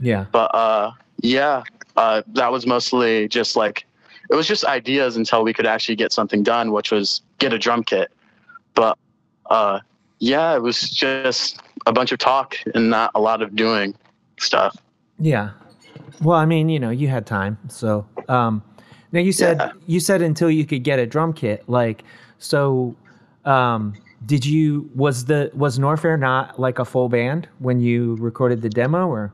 [0.00, 0.24] Yeah.
[0.32, 0.90] but uh
[1.22, 1.62] yeah
[1.96, 3.84] uh that was mostly just like
[4.30, 7.58] it was just ideas until we could actually get something done which was get a
[7.58, 8.10] drum kit
[8.74, 8.98] but
[9.50, 9.78] uh
[10.18, 13.94] yeah it was just a bunch of talk and not a lot of doing
[14.38, 14.76] stuff
[15.18, 15.50] Yeah.
[16.22, 17.58] Well, I mean, you know, you had time.
[17.68, 18.62] So, um,
[19.12, 19.72] now you said Yeah.
[19.86, 22.04] you said until you could get a drum kit, like,
[22.38, 22.94] so,
[23.44, 28.62] um, did you was the was Norfair not like a full band when you recorded
[28.62, 29.30] the demo, or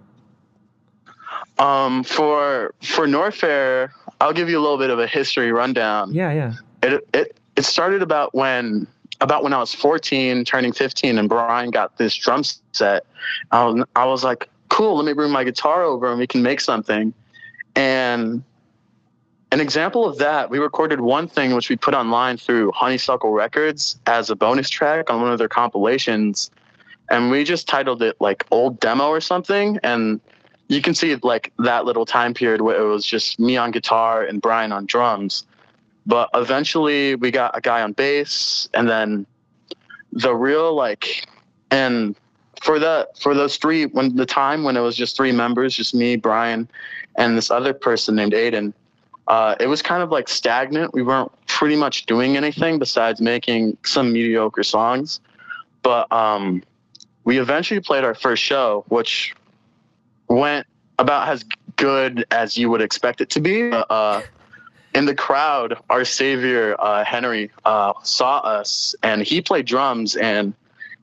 [1.58, 6.32] um for for norfair i'll give you a little bit of a history rundown yeah,
[6.32, 8.86] yeah, it it it started about when
[9.22, 13.06] about when I was 14, turning 15, and Brian got this drum set.
[13.52, 16.42] I was, I was like, cool, let me bring my guitar over and we can
[16.42, 17.14] make something.
[17.76, 18.42] And
[19.52, 23.98] an example of that, we recorded one thing which we put online through Honeysuckle Records
[24.06, 26.50] as a bonus track on one of their compilations.
[27.10, 29.78] And we just titled it like Old Demo or something.
[29.82, 30.20] And
[30.72, 34.24] you can see like that little time period where it was just me on guitar
[34.24, 35.44] and Brian on drums.
[36.06, 39.26] But eventually we got a guy on bass and then
[40.12, 41.26] the real like
[41.70, 42.16] and
[42.62, 45.94] for the for those three when the time when it was just three members just
[45.94, 46.68] me brian
[47.16, 48.74] and this other person named aiden
[49.28, 50.92] uh, it was kind of like stagnant.
[50.92, 55.20] We weren't pretty much doing anything besides making some mediocre songs.
[55.82, 56.62] But um,
[57.24, 59.34] we eventually played our first show which
[60.32, 60.66] went
[60.98, 61.44] about as
[61.76, 64.22] good as you would expect it to be uh,
[64.94, 70.16] in the crowd, our savior uh, Henry uh, saw us, and he played drums.
[70.16, 70.54] And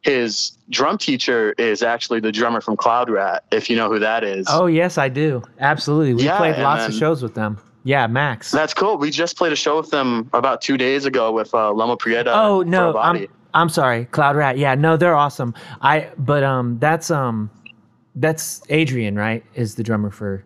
[0.02, 4.24] his drum teacher is actually the drummer from Cloud Rat, if you know who that
[4.24, 4.48] is.
[4.50, 5.42] Oh yes, I do.
[5.60, 7.58] Absolutely, we Yeah, played lots of shows with them.
[7.84, 8.52] Yeah, Max.
[8.52, 8.98] That's cool.
[8.98, 12.32] We just played a show with them about two days ago with uh, Loma Prieta.
[12.34, 12.98] oh no.
[12.98, 14.60] I'm I'm sorry, Cloud Rat.
[14.60, 15.56] Yeah, no, they're awesome.
[15.82, 17.50] I but um, that's um,
[18.19, 19.43] that's Adrian, right?
[19.55, 20.43] Is the drummer for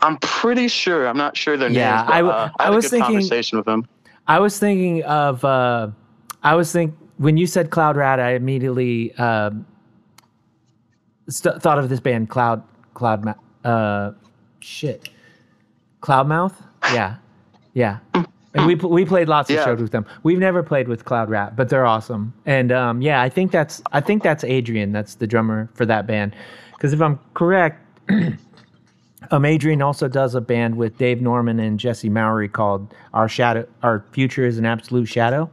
[0.00, 1.08] I'm pretty sure.
[1.08, 2.06] I'm not sure their Yeah, names.
[2.06, 3.86] But, I w- uh, I a was thinking- conversation with them.
[4.28, 5.88] I was thinking of uh,
[6.42, 9.50] I was think when you said Cloud Rat, I immediately uh,
[11.28, 12.62] st- thought of this band Cloud
[12.94, 14.12] Cloud Ma- uh,
[14.60, 15.08] shit
[16.02, 16.62] Cloud Mouth.
[16.92, 17.16] Yeah,
[17.72, 17.98] yeah.
[18.54, 20.06] And we we played lots of shows with them.
[20.22, 22.32] We've never played with Cloud Rat, but they're awesome.
[22.46, 24.92] And um, yeah, I think that's I think that's Adrian.
[24.92, 26.34] That's the drummer for that band.
[26.72, 27.84] Because if I'm correct,
[29.30, 33.66] um, Adrian also does a band with Dave Norman and Jesse Mowry called Our Shadow.
[33.82, 35.50] Our Future is an Absolute Shadow.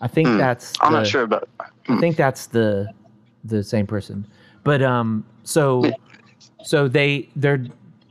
[0.00, 0.74] I think that's.
[0.80, 1.48] I'm not sure about.
[1.88, 2.88] I think that's the
[3.42, 4.26] the same person.
[4.62, 5.90] But um, so
[6.62, 7.64] so they they're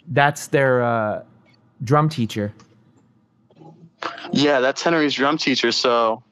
[0.07, 1.23] that's their uh,
[1.83, 2.53] drum teacher,
[4.33, 5.71] Yeah, that's Henry's drum teacher.
[5.71, 6.23] So,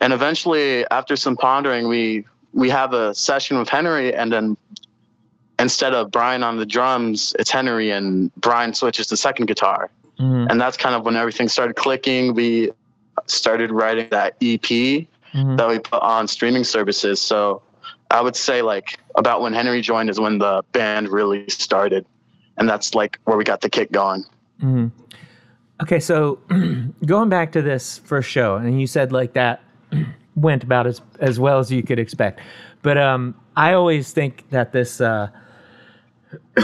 [0.00, 4.56] and eventually, after some pondering, we we have a session with Henry, and then
[5.58, 10.48] instead of Brian on the drums, it's Henry, and Brian switches to second guitar, Mhm,
[10.50, 12.34] and that's kind of when everything started clicking.
[12.34, 12.70] We
[13.26, 15.56] started writing that EP mhm.
[15.56, 17.20] that we put on streaming services.
[17.20, 17.62] So,
[18.10, 22.06] I would say like about when Henry joined is when the band really started,
[22.56, 24.24] and that's like where we got the kick going.
[24.60, 24.86] hmm
[25.82, 26.38] Okay, so
[27.06, 29.64] going back to this first show, and you said like that
[30.36, 32.40] went about as as well as you could expect,
[32.82, 35.00] but um, I always think that this.
[35.00, 35.28] Uh,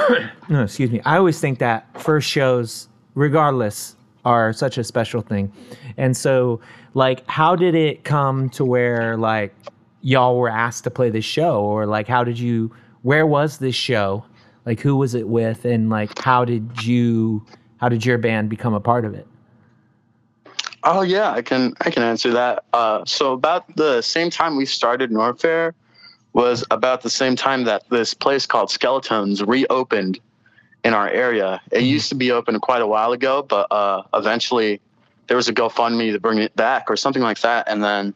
[0.49, 1.01] no, excuse me.
[1.05, 5.53] I always think that first shows, regardless, are such a special thing,
[5.97, 6.61] and so
[6.95, 9.53] like, how did it come to where like
[10.01, 12.73] y'all were asked to play this show, or like, how did you?
[13.03, 14.25] Where was this show?
[14.65, 17.45] Like, who was it with, and like, how did you?
[17.79, 19.27] How did your band become a part of it?
[20.85, 22.65] Oh yeah, I can I can answer that.
[22.73, 25.73] Uh, so about the same time we started Norfair
[26.33, 30.21] was about the same time that this place called Skeletons reopened
[30.85, 31.61] in our area.
[31.73, 34.81] It used to be open quite a while ago, but uh, eventually
[35.27, 38.15] there was a GoFundMe to bring it back or something like that, and then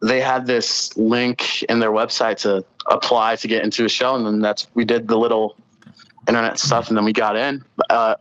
[0.00, 4.24] they had this link in their website to apply to get into a show, and
[4.24, 5.56] then that's we did the little
[6.28, 7.62] internet stuff, and then we got in.
[7.90, 8.14] Uh,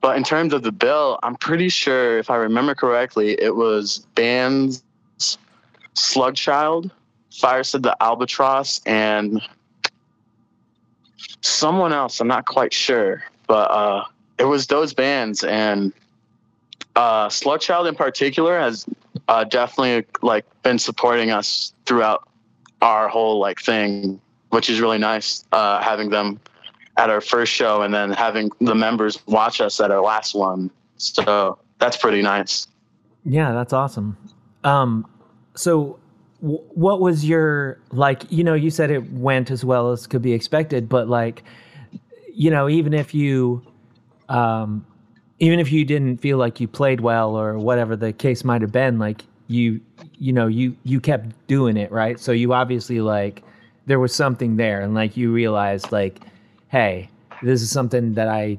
[0.00, 3.98] but in terms of the bill, I'm pretty sure, if I remember correctly, it was
[4.14, 4.82] bands
[5.94, 6.90] Slugchild,
[7.32, 9.42] Fire Said the Albatross, and
[11.42, 12.20] someone else.
[12.20, 14.04] I'm not quite sure, but uh,
[14.38, 15.44] it was those bands.
[15.44, 15.92] And
[16.96, 18.86] uh, Slugchild in particular has
[19.28, 22.28] uh, definitely like been supporting us throughout
[22.80, 25.44] our whole like thing, which is really nice.
[25.52, 26.40] Uh, having them
[27.00, 30.70] at our first show and then having the members watch us at our last one.
[30.98, 32.68] So that's pretty nice.
[33.24, 34.18] Yeah, that's awesome.
[34.64, 35.06] Um,
[35.54, 35.98] so
[36.42, 38.30] w- what was your like?
[38.30, 41.42] You know, you said it went as well as could be expected, but like,
[42.34, 43.62] you know, even if you,
[44.28, 44.84] um,
[45.38, 48.72] even if you didn't feel like you played well or whatever the case might have
[48.72, 49.80] been, like you,
[50.18, 52.20] you know, you you kept doing it, right?
[52.20, 53.42] So you obviously like
[53.86, 56.20] there was something there, and like you realized like,
[56.70, 57.08] hey,
[57.42, 58.58] this is something that I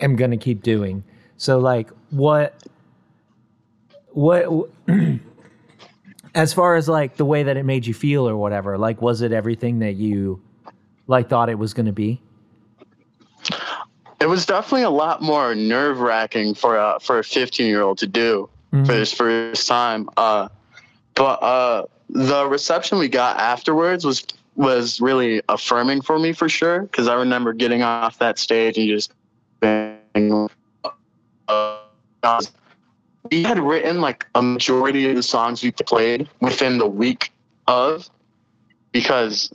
[0.00, 1.02] am gonna keep doing.
[1.36, 2.62] So like, what
[4.10, 4.70] what
[6.34, 9.22] as far as like the way that it made you feel or whatever like was
[9.22, 10.40] it everything that you
[11.08, 12.20] like thought it was going to be
[14.20, 17.98] It was definitely a lot more nerve wracking for a for a 15 year old
[17.98, 18.86] to do Mhm.
[18.86, 20.08] for his first time.
[20.16, 20.48] Uh,
[21.14, 24.24] but uh, the reception we got afterwards was
[24.56, 28.88] was really affirming for me for sure because I remember getting off that stage and
[28.88, 29.12] just
[29.60, 30.48] being,
[31.48, 31.78] uh,
[33.30, 37.32] we had written like a majority of the songs we played within the week
[37.66, 38.08] of
[38.92, 39.52] because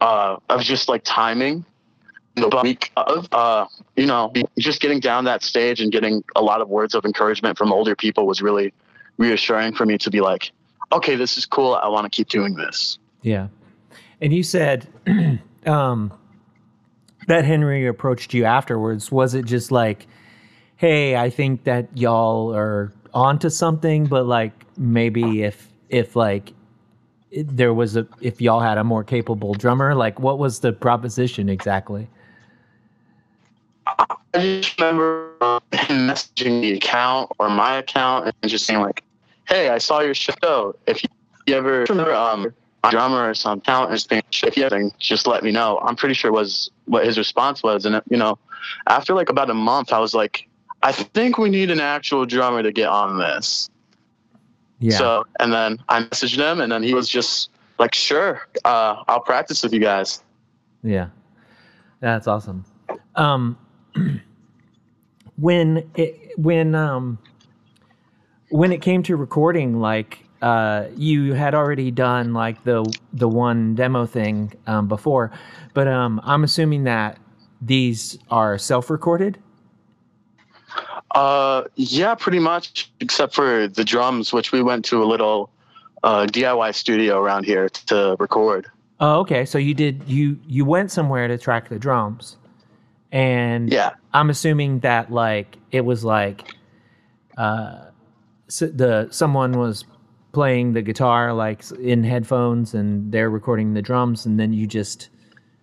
[0.00, 1.64] uh, of just like timing.
[2.36, 6.60] The week of uh, you know just getting down that stage and getting a lot
[6.60, 8.74] of words of encouragement from older people was really
[9.18, 10.50] reassuring for me to be like
[10.90, 11.74] okay this is cool.
[11.74, 12.98] I want to keep doing this.
[13.22, 13.46] Yeah
[14.20, 14.86] and you said
[15.66, 16.12] um
[17.26, 19.10] that henry approached you afterwards.
[19.10, 20.06] Was it just like
[20.76, 26.52] hey i think that y'all are onto something but like maybe if if like
[27.34, 29.94] there was a if y'all had a more capable drummer?
[29.94, 32.08] Like what was the proposition exactly?
[33.86, 35.30] I just remember
[35.72, 39.02] him messaging the account or my account and just saying like
[39.46, 40.76] hey i saw your show.
[40.86, 42.54] If you, ever remember um
[42.90, 45.78] drummer or some talent or something if you ever just let me know.
[45.82, 47.86] I'm pretty sure was what his response was.
[47.86, 48.38] And you know
[48.86, 50.48] after like about a month i was like
[50.82, 53.70] i think we need an actual drummer to get on this.
[54.80, 54.98] Yeah.
[54.98, 59.20] So, and then I messaged him, and then he was just like, "Sure, uh, I'll
[59.20, 60.22] practice with you guys."
[60.82, 61.08] Yeah,
[62.00, 62.64] that's awesome.
[63.14, 63.56] Um,
[65.36, 67.18] when it when um
[68.50, 72.84] when it came to recording, like uh, you had already done like the
[73.14, 75.32] the one demo thing um, before,
[75.72, 77.18] but um, I'm assuming that
[77.62, 79.38] these are self-recorded.
[81.12, 85.48] Uh, yeah, pretty much, except for the drums, which we went to a little
[86.02, 88.66] uh, DIY studio around here to record.
[89.00, 89.46] Oh, okay.
[89.46, 92.36] So you did you you went somewhere to track the drums,
[93.12, 96.54] and Yeah, I'm assuming that like it was like
[97.38, 97.86] uh
[98.48, 99.86] s the someone was
[100.34, 105.08] playing the guitar like in headphones and they're recording the drums and then you just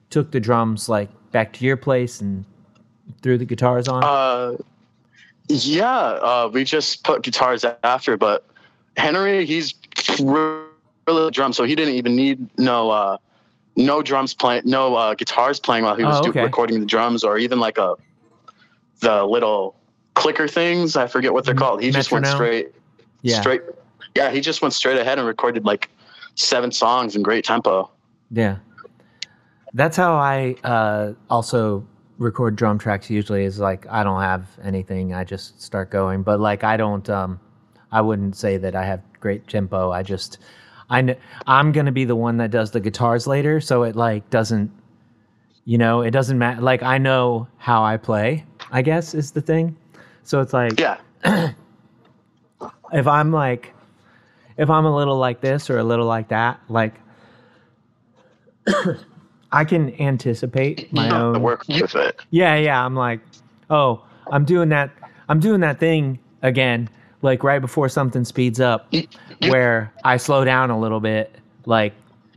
[0.10, 2.44] took the drums like back to your place and
[3.22, 4.04] threw the guitars on.
[4.04, 4.56] uh,
[5.50, 8.46] Yeah, uh, we just put guitars after, but
[8.98, 9.74] Henry, he's
[10.20, 13.18] really drum, so he didn't even need no uh,
[13.76, 17.24] no drums playing, no uh, guitars playing while he was Oh, do- recording the drums,
[17.24, 17.96] or even like a
[19.02, 19.76] the little
[20.14, 20.96] clicker things.
[20.96, 21.82] I forget what they're called.
[21.82, 22.70] He just went straight,
[23.22, 23.40] Yeah.
[23.42, 23.62] straight.
[24.16, 25.90] Yeah, he just went straight ahead and recorded like
[26.36, 27.90] seven songs in great tempo.
[28.30, 28.58] Yeah.
[29.74, 31.86] That's how I uh, also
[32.18, 36.24] record drum tracks usually is like I don't have anything, I just start going.
[36.24, 37.40] But like I don't um
[37.92, 39.92] I wouldn't say that I have great tempo.
[39.92, 40.38] I just
[40.90, 43.96] I kn- I'm going to be the one that does the guitars later, so it
[43.96, 44.72] like doesn't
[45.64, 49.42] you know, it doesn't matter like I know how I play, I guess is the
[49.42, 49.76] thing.
[50.24, 51.00] So it's like Yeah,
[52.94, 53.74] if I'm like,
[54.58, 56.96] if I'm a little like this or a little like that, like,
[59.52, 61.42] I can anticipate my you don't have to own.
[61.42, 62.22] work with it.
[62.30, 62.86] Yeah, yeah.
[62.86, 63.20] I'm like,
[63.70, 64.92] oh, I'm doing that.
[65.30, 66.90] I'm doing that thing again,
[67.22, 68.94] like right before something speeds up,
[69.48, 71.36] where I slow down a little bit,
[71.66, 71.94] like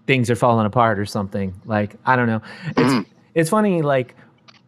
[0.07, 1.55] things are falling apart or something.
[1.65, 2.43] Like I don't know.
[2.77, 4.17] It's it's funny, like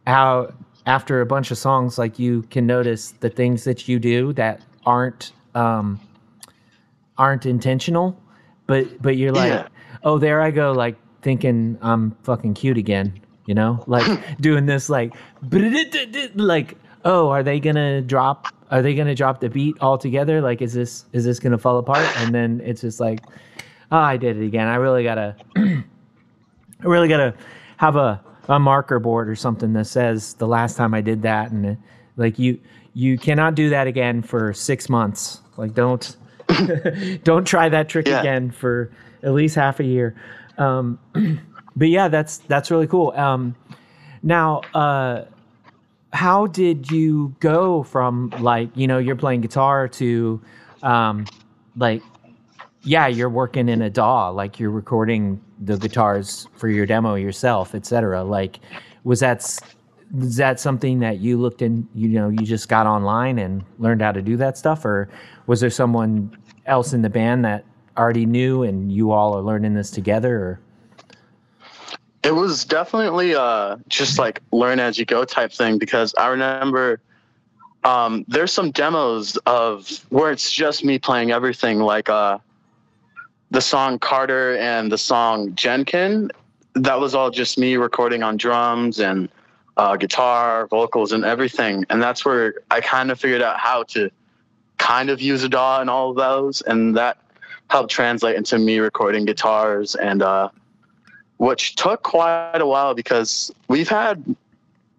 [0.06, 0.52] how
[0.86, 4.60] after a bunch of songs, like you can notice the things that you do that
[4.84, 6.00] aren't um,
[7.18, 8.20] aren't intentional,
[8.66, 9.68] but but you're like, Yeah.
[10.02, 13.20] oh, there I go, like thinking I'm fucking cute again.
[13.46, 14.06] You know, like
[14.40, 15.14] doing this, like,
[16.34, 18.48] like, oh, are they gonna drop?
[18.70, 20.40] Are they gonna drop the beat altogether?
[20.40, 22.06] Like, is this is this gonna fall apart?
[22.18, 23.20] And then it's just like,
[23.92, 24.66] oh, I did it again.
[24.66, 25.84] I really gotta, I
[26.80, 27.34] really gotta
[27.76, 31.50] have a a marker board or something that says the last time I did that,
[31.50, 31.76] and
[32.16, 32.58] like you
[32.94, 35.40] you cannot do that again for six months.
[35.56, 36.16] Like, don't
[37.24, 38.20] don't try that trick Yeah.
[38.20, 38.90] again for
[39.22, 40.14] at least half a year.
[40.58, 40.98] Um,
[41.76, 43.10] but yeah, that's that's really cool.
[43.16, 43.54] Um,
[44.22, 45.24] now, uh,
[46.12, 50.40] how did you go from like you know you're playing guitar to
[50.82, 51.26] um,
[51.76, 52.02] like
[52.82, 57.74] yeah you're working in a DAW like you're recording the guitars for your demo yourself,
[57.74, 58.24] etc.
[58.24, 58.60] Like,
[59.04, 59.38] was that
[60.14, 64.02] was that something that you looked in you know you just got online and learned
[64.02, 65.08] how to do that stuff, or
[65.46, 66.36] was there someone
[66.66, 67.64] else in the band that
[67.96, 70.36] already knew and you all are learning this together?
[70.36, 70.60] Or
[72.22, 77.00] It was definitely uh, just like learn as you go type thing because I remember
[77.84, 82.38] um, there's some demos of where it's just me playing everything, like uh,
[83.50, 86.30] the song Carter and the song Jenkin.
[86.74, 89.28] That was all just me recording on drums and
[89.76, 91.86] uh, guitar, vocals, and everything.
[91.88, 94.10] And that's where I kind of figured out how to
[94.86, 97.18] kind of use a DAW and all of those, and that
[97.68, 100.22] helped translate into me recording guitars and.
[100.22, 100.48] Uh,
[101.38, 104.24] which took quite a while because we've had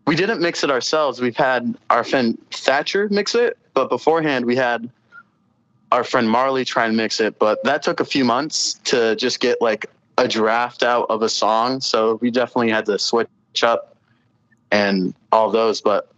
[0.06, 1.20] we didn't mix it ourselves.
[1.20, 4.90] We've had our friend Thatcher mix it, but beforehand we had
[5.92, 7.40] our friend Marley try and mix it.
[7.40, 11.30] But that took a few months to just get like a draft out of a
[11.30, 11.82] song.
[11.82, 13.28] So we definitely had to switch
[13.64, 13.96] up
[14.72, 15.82] and all those.
[15.82, 16.12] But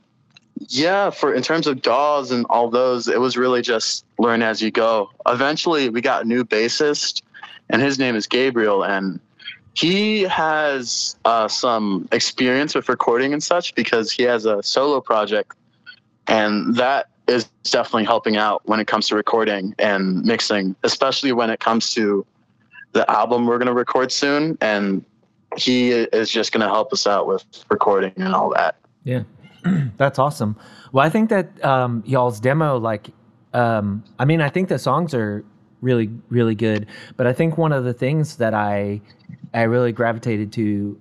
[0.67, 4.61] yeah, for in terms of DAWs and all those, it was really just learn as
[4.61, 5.09] you go.
[5.25, 7.21] Eventually, we got a new bassist,
[7.69, 9.19] and his name is Gabriel, and
[9.73, 15.55] he has uh, some experience with recording and such because he has a solo project
[16.27, 21.49] and that is definitely helping out when it comes to recording and mixing especially when
[21.49, 22.25] it comes to
[22.93, 25.05] the album we're going to record soon and
[25.55, 29.23] he is just going to help us out with recording and all that Yeah,
[29.97, 30.55] that's awesome.
[30.91, 33.09] Well, I think that um, y'all's demo, like,
[33.53, 35.43] um, I mean, I think the songs are
[35.81, 36.87] really, really good.
[37.17, 39.01] But I think one of the things that I,
[39.53, 40.99] I really gravitated to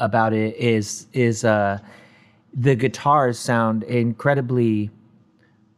[0.00, 1.78] about it is is uh,
[2.52, 4.90] the guitars sound incredibly,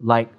[0.00, 0.32] like,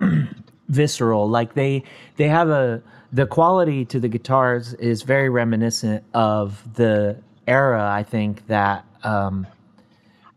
[0.68, 1.28] visceral.
[1.28, 1.82] Like they
[2.16, 2.82] they have a
[3.12, 7.90] the quality to the guitars is very reminiscent of the era.
[7.90, 8.84] I think that.
[9.02, 9.46] Um,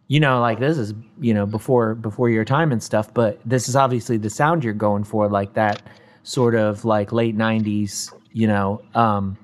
[0.08, 3.68] you know like this is you know before before your time and stuff but this
[3.68, 5.82] is obviously the sound you're going for like that
[6.24, 9.38] sort of like late 90s you know um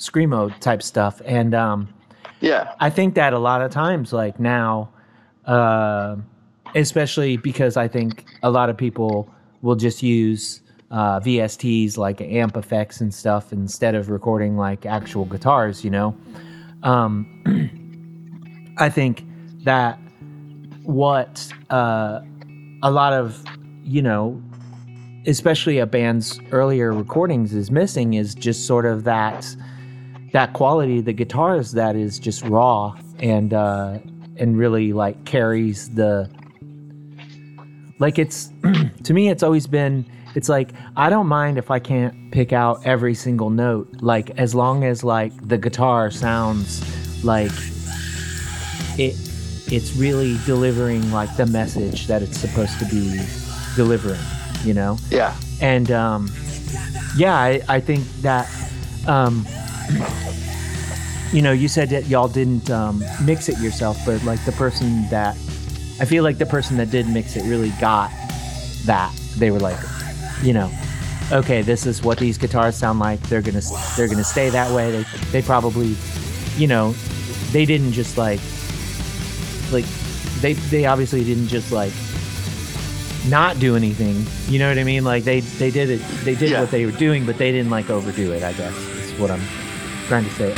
[0.00, 1.22] screamo type stuff.
[1.24, 1.88] And um
[2.40, 2.72] yeah.
[2.80, 4.90] I think that a lot of times like now
[5.44, 6.16] uh,
[6.74, 9.28] especially because i think a lot of people
[9.62, 15.24] will just use uh, vsts like amp effects and stuff instead of recording like actual
[15.24, 16.16] guitars you know?
[16.82, 19.24] Um i think
[19.64, 19.98] that
[20.84, 22.20] what uh,
[22.82, 23.44] a lot of
[23.84, 24.40] you know
[25.26, 29.46] especially a band's earlier recordings is missing is just sort of that
[30.32, 33.98] that quality the guitars that is just raw and uh
[34.36, 36.30] and really like carries the
[37.98, 38.50] like it's
[39.02, 42.86] to me it's always been it's like I don't mind if I can't pick out
[42.86, 46.82] every single note like as long as like the guitar sounds
[47.24, 47.52] like
[48.98, 49.29] it
[49.70, 53.20] it's really delivering like the message that it's supposed to be
[53.76, 54.20] delivering,
[54.64, 54.98] you know?
[55.10, 55.36] Yeah.
[55.60, 56.30] And um
[57.16, 58.48] yeah, I, I think that
[59.06, 59.46] um
[61.32, 65.08] you know, you said that y'all didn't um, mix it yourself, but like the person
[65.10, 65.36] that
[66.00, 68.10] I feel like the person that did mix it really got
[68.84, 69.14] that.
[69.36, 69.78] They were like,
[70.42, 70.70] you know,
[71.30, 73.20] okay, this is what these guitars sound like.
[73.28, 73.62] They're gonna
[73.96, 74.90] they're gonna stay that way.
[74.90, 75.94] They they probably,
[76.56, 76.92] you know,
[77.52, 78.40] they didn't just like
[79.72, 79.84] like
[80.40, 81.92] they they obviously didn't just like
[83.28, 84.24] not do anything.
[84.52, 85.04] You know what I mean?
[85.04, 86.00] Like they they did it.
[86.24, 86.60] They did Yeah.
[86.60, 88.42] what they were doing, but they didn't like overdo it.
[88.42, 89.42] I guess is what I'm
[90.08, 90.54] trying to say.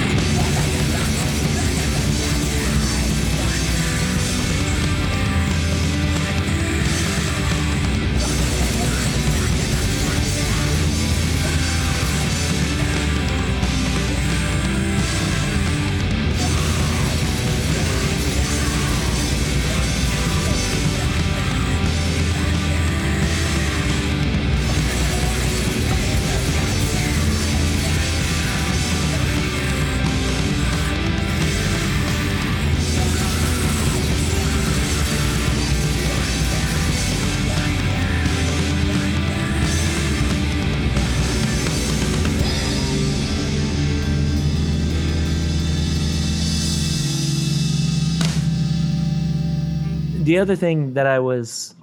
[50.23, 51.75] The other thing that I was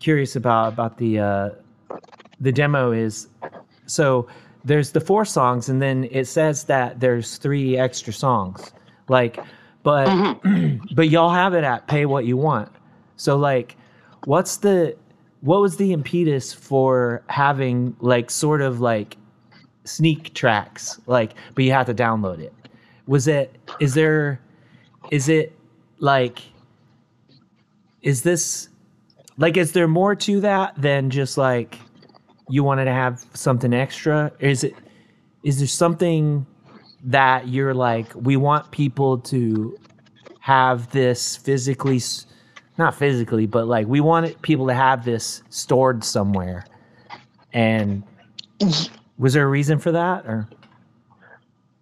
[0.00, 1.50] curious about about the uh,
[2.40, 3.28] the demo is
[3.86, 4.26] so
[4.64, 8.72] there's the four songs and then it says that there's three extra songs
[9.08, 9.38] like
[9.82, 10.06] but
[10.94, 12.70] but y'all have it at pay what you want.
[13.16, 13.76] So like
[14.24, 14.96] what's the
[15.40, 19.16] what was the impetus for having like sort of like
[19.84, 22.54] sneak tracks like but you have to download it?
[23.06, 24.40] Was it is there
[25.10, 25.52] is it
[25.98, 26.42] like
[28.02, 28.68] is this
[29.38, 31.78] like is there more to that than just like
[32.48, 34.32] you wanted to have something extra?
[34.40, 34.74] Is it
[35.42, 36.46] is there something
[37.04, 39.76] that you're like we want people to
[40.40, 42.00] have this physically
[42.78, 46.64] not physically but like we want people to have this stored somewhere?
[47.52, 48.02] And
[49.18, 50.48] was there a reason for that or?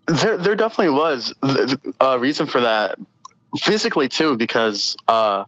[0.06, 1.32] There, there definitely was
[2.00, 2.98] a reason for that,
[3.58, 5.44] physically too, because uh,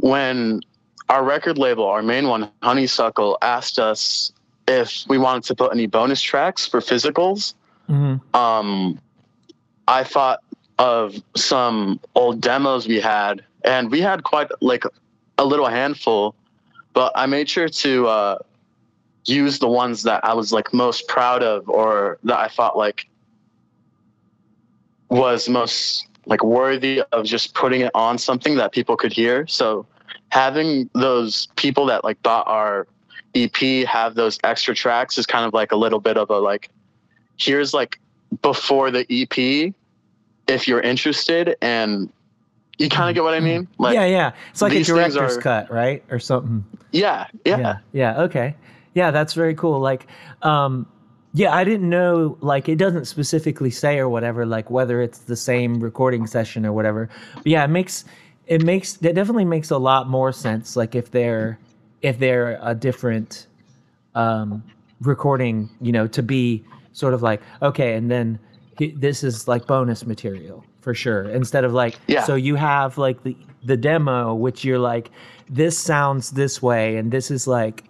[0.00, 0.60] when
[1.08, 4.32] our record label, our main one, Honeysuckle, asked us
[4.66, 7.54] if we wanted to put any bonus tracks for physicals,
[7.88, 8.20] Mhm.
[8.34, 8.98] um,
[9.86, 10.40] I thought
[10.78, 14.84] of some old demos we had, and we had quite like
[15.38, 16.34] a little handful,
[16.92, 18.38] but I made sure to uh,
[19.24, 23.08] use the ones that I was like most proud of, or that I thought like
[25.08, 29.46] was most like worthy of just putting it on something that people could hear.
[29.46, 29.86] So
[30.28, 32.86] having those people that like bought our
[33.34, 36.70] EP have those extra tracks is kind of like a little bit of a like
[37.38, 37.98] here's like
[38.42, 39.72] before the EP
[40.46, 42.12] if you're interested and
[42.78, 43.66] you kind of get what I mean?
[43.78, 47.58] Like yeah yeah it's like a director's are- cut right or something yeah, yeah.
[47.58, 48.54] yeah yeah okay
[48.94, 50.06] yeah that's very cool like
[50.42, 50.86] um
[51.34, 55.36] yeah i didn't know like it doesn't specifically say or whatever like whether it's the
[55.36, 58.04] same recording session or whatever but yeah it makes
[58.46, 61.58] it makes it definitely makes a lot more sense like if they're
[62.02, 63.46] if they're a different
[64.14, 64.62] um
[65.00, 68.38] recording you know to be sort of like okay and then
[68.78, 72.24] he- this is like bonus material for sure instead of like Yeah.
[72.24, 75.10] so you have like the the demo which you're like
[75.50, 77.84] this sounds this way and this is like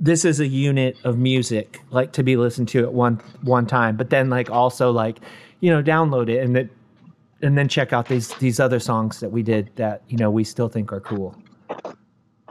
[0.00, 3.96] this is a unit of music like to be listened to at one one time
[3.96, 5.18] but then like also like
[5.60, 6.68] you know download it and that
[7.42, 10.44] and then check out these these other songs that we did that you know we
[10.44, 11.36] still think are cool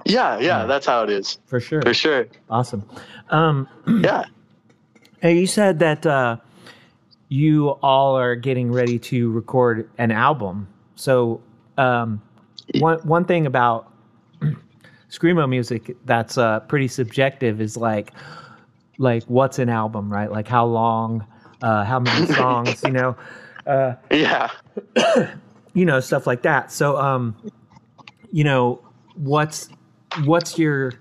[0.05, 1.39] Yeah, yeah, that's how it is.
[1.47, 2.27] for sure For sure.
[2.49, 2.83] awesome
[3.31, 3.67] um
[4.03, 4.25] Yeah.
[5.21, 6.37] Hey, you said that uh,
[7.27, 10.69] you all are getting ready to record an album.
[10.95, 11.41] So,
[11.77, 12.21] um,
[12.79, 13.91] one one thing about
[15.09, 18.13] screamo music that's uh, pretty subjective is like,
[18.97, 20.31] like what's an album, right?
[20.31, 21.25] Like how long,
[21.61, 23.15] uh, how many songs, you know,
[24.11, 24.49] Yeah.
[25.73, 26.71] you know, stuff like that.
[26.71, 27.35] So, um,
[28.31, 28.81] you know,
[29.15, 29.69] what's
[30.25, 30.93] what's your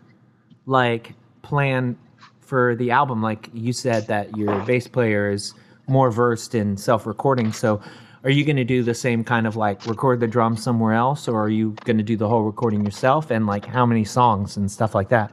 [0.66, 1.98] like plan
[2.40, 3.22] for the album?
[3.22, 5.54] Like you said that your bass player is
[5.88, 7.52] more versed in self-recording.
[7.52, 7.80] So,
[8.24, 11.28] are you going to do the same kind of like record the drums somewhere else,
[11.28, 13.30] or are you going to do the whole recording yourself?
[13.30, 15.32] And like how many songs and stuff like that?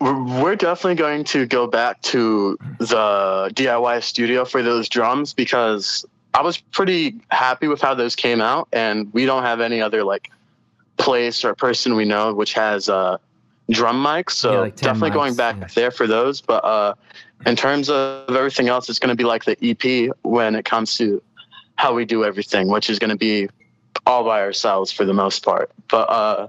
[0.00, 6.42] We're definitely going to go back to the DIY studio for those drums because I
[6.42, 10.30] was pretty happy with how those came out, and we don't have any other like
[10.96, 13.16] place or person we know which has uh,
[13.70, 14.32] drum mics.
[14.32, 15.68] So Yeah, like 10 definitely going back yeah.
[15.74, 16.40] there for those.
[16.40, 16.94] But uh,
[17.46, 20.96] in terms of everything else, it's going to be like the EP when it comes
[20.98, 21.22] to
[21.80, 23.48] how we do everything, which is going to be
[24.04, 25.70] all by ourselves for the most part.
[25.88, 26.48] But uh,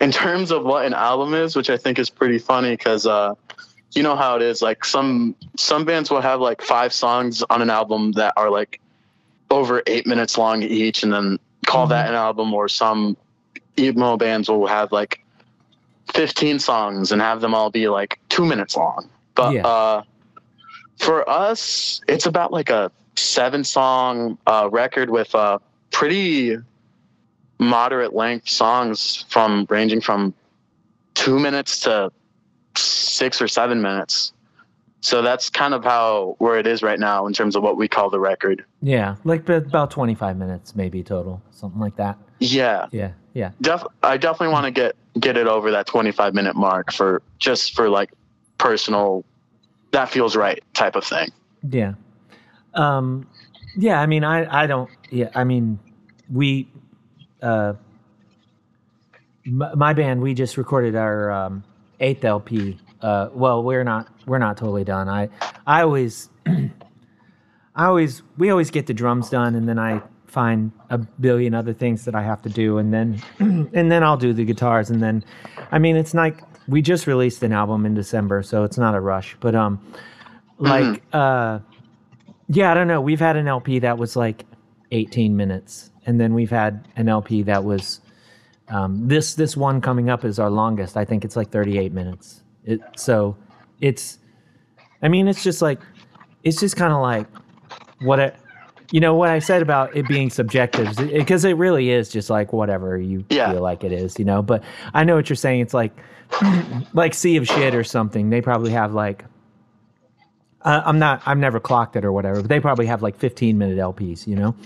[0.00, 3.34] in terms of what an album is, which I think is pretty funny because uh,
[3.96, 4.62] you know how it is.
[4.62, 8.80] Like some some bands will have like five songs on an album that are like
[9.50, 12.54] over eight minutes long each, and then call that an album.
[12.54, 13.16] Or some
[13.76, 15.20] emo bands will have like
[16.12, 19.08] fifteen songs and have them all be like two minutes long.
[19.34, 19.66] But Yeah.
[19.66, 20.02] uh,
[20.98, 25.58] for us, it's about like a seven song uh, record with uh,
[25.90, 26.56] pretty
[27.58, 30.34] moderate length songs from ranging from
[31.14, 32.10] two minutes to
[32.76, 34.32] six or seven minutes.
[35.00, 37.88] So that's kind of how where it is right now in terms of what we
[37.88, 38.64] call the record.
[38.80, 42.16] Yeah, like about 25 minutes maybe total, something like that.
[42.40, 43.50] Yeah, Yeah, yeah.
[43.60, 47.74] def- I definitely want to get get it over that 25 minute mark for just
[47.76, 48.12] for like
[48.58, 49.24] personal
[49.92, 51.28] that feels right type of thing.
[51.68, 51.94] Yeah.
[52.74, 53.26] Um
[53.76, 55.78] yeah, I mean I I don't yeah, I mean
[56.32, 56.68] we
[57.42, 57.74] uh
[59.46, 61.64] my band we just recorded our um
[62.00, 62.78] 8th LP.
[63.02, 65.08] Uh well, we're not we're not totally done.
[65.08, 65.28] I
[65.66, 70.98] I always I always we always get the drums done and then I find a
[70.98, 74.44] billion other things that I have to do and then and then I'll do the
[74.44, 75.24] guitars and then
[75.70, 79.00] I mean it's like we just released an album in December so it's not a
[79.00, 79.80] rush but um
[80.58, 81.60] like uh
[82.48, 84.44] yeah I don't know we've had an LP that was like
[84.90, 88.00] 18 minutes and then we've had an LP that was
[88.68, 92.42] um, this this one coming up is our longest I think it's like 38 minutes
[92.64, 93.36] it so
[93.80, 94.18] it's
[95.02, 95.80] I mean it's just like
[96.42, 97.26] it's just kind of like
[98.00, 98.36] what it
[98.90, 102.52] you know what I said about it being subjective because it really is just like
[102.52, 103.50] whatever you Yeah.
[103.50, 104.42] feel like it is, you know.
[104.42, 105.60] But I know what you're saying.
[105.62, 105.90] It's like
[106.92, 108.28] like Sea of Shit or something.
[108.30, 109.24] They probably have like
[110.64, 113.58] uh, I'm not I've never clocked it or whatever, but they probably have like 15
[113.58, 114.56] minute LPs, you know.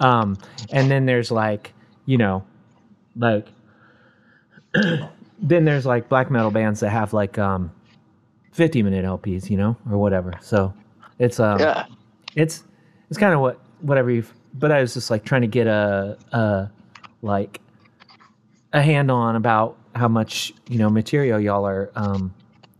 [0.00, 0.38] Um,
[0.72, 1.74] and then there's like
[2.06, 2.44] you know
[3.16, 3.48] like
[5.38, 7.72] then there's like black metal bands that have like um
[8.52, 10.38] 50 minute LPs, you know, or whatever.
[10.42, 10.74] So
[11.18, 11.86] it's um Yeah.
[12.36, 12.64] it's
[13.10, 14.24] it's kind of what whatever you
[14.54, 16.70] but i was just like trying to get a a
[17.22, 17.60] like
[18.72, 22.34] a handle on about how much you know material y'all are um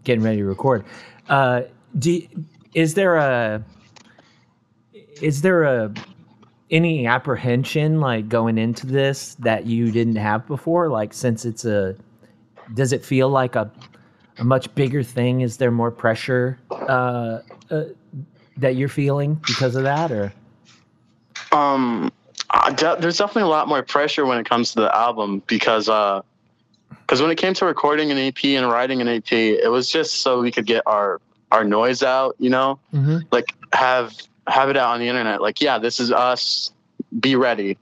[0.04, 0.84] getting ready to record
[1.28, 1.62] uh
[1.98, 2.22] do
[2.74, 3.62] is there a
[5.20, 5.92] is there a
[6.70, 10.88] any apprehension like going into this that you didn't have before?
[10.88, 11.96] Like since it's a
[12.74, 13.70] does it feel like a
[14.38, 15.40] a much bigger thing?
[15.40, 17.40] Is there more pressure uh,
[17.70, 17.84] uh
[18.56, 20.32] that you're feeling because of that or?
[21.52, 22.12] Um,
[22.76, 26.22] de- there's definitely a lot more pressure when it comes to the album because uh,
[26.90, 30.20] because when it came to recording an EP and writing an EP, it was just
[30.22, 33.18] so we could get our our noise out, you know, mm-hmm.
[33.30, 34.14] like have
[34.46, 35.40] have it out on the internet.
[35.40, 36.72] Like, yeah, this is us.
[37.20, 37.78] Be ready.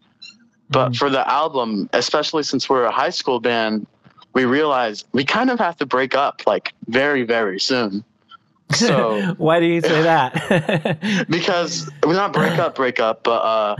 [0.70, 0.96] But Mhm.
[0.98, 3.86] for the album, especially since we're a high school band,
[4.34, 8.04] we realized we kind of have to break up like very very soon.
[8.74, 13.76] So why do you say that because we're not break up, break up, but uh,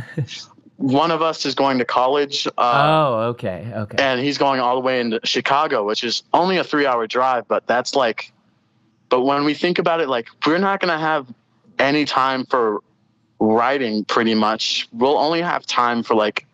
[0.77, 4.75] one of us is going to college, uh, oh okay okay and he's going all
[4.75, 7.47] the way into Chicago, which is only a three-hour drive.
[7.49, 8.33] But that's like,
[9.09, 11.27] but when we think about it, like we're not gonna have
[11.79, 12.81] any time for
[13.39, 14.05] writing.
[14.05, 16.47] Pretty much, we'll only have time for like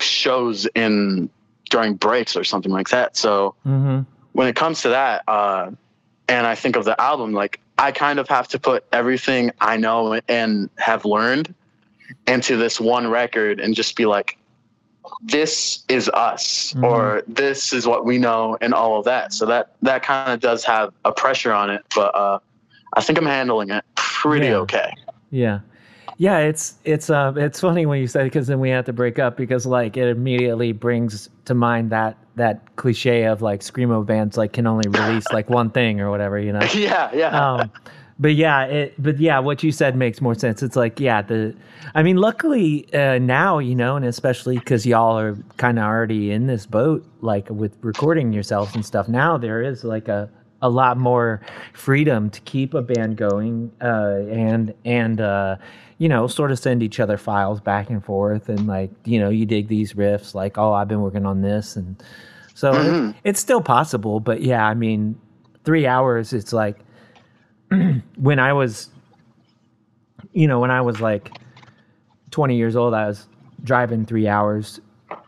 [0.00, 1.30] shows in
[1.70, 3.16] during breaks or something like that.
[3.16, 4.00] So mm-hmm.
[4.32, 5.70] when it comes to that, uh,
[6.28, 9.76] and I think of the album, like I kind of have to put everything I
[9.76, 11.54] know and have learned
[12.26, 14.36] into this one record and just be like,
[15.22, 16.84] this is us, Mhm.
[16.84, 19.32] or this is what we know, and all of that.
[19.32, 22.38] So that that kind of does have a pressure on it, but uh,
[22.94, 24.56] I think I'm handling it pretty Yeah.
[24.56, 24.92] okay.
[25.30, 25.60] yeah
[26.18, 29.18] yeah it's it's uh it's funny when you say because then we have to break
[29.18, 34.36] up because like it immediately brings to mind that that cliche of like screamo bands
[34.36, 37.70] like can only release like one thing or whatever you know yeah, yeah, um,
[38.20, 40.62] but yeah, it, but yeah, what you said makes more sense.
[40.62, 41.56] It's like, yeah, the,
[41.94, 46.30] I mean, luckily uh, now, you know, and especially because y'all are kind of already
[46.30, 49.08] in this boat, like with recording yourselves and stuff.
[49.08, 50.28] Now there is like a,
[50.62, 51.40] a lot more
[51.72, 55.56] freedom to keep a band going, uh, and and uh,
[55.96, 59.30] you know, sort of send each other files back and forth, and like, you know,
[59.30, 62.02] you dig these riffs, like, oh, I've been working on this, and
[62.54, 64.20] so it- it's still possible.
[64.20, 65.18] But yeah, I mean,
[65.64, 66.34] three hours.
[66.34, 66.76] It's like
[68.16, 68.88] when I was,
[70.32, 71.30] you know, when I was like
[72.30, 73.26] twenty years old, I was
[73.64, 74.80] driving three hours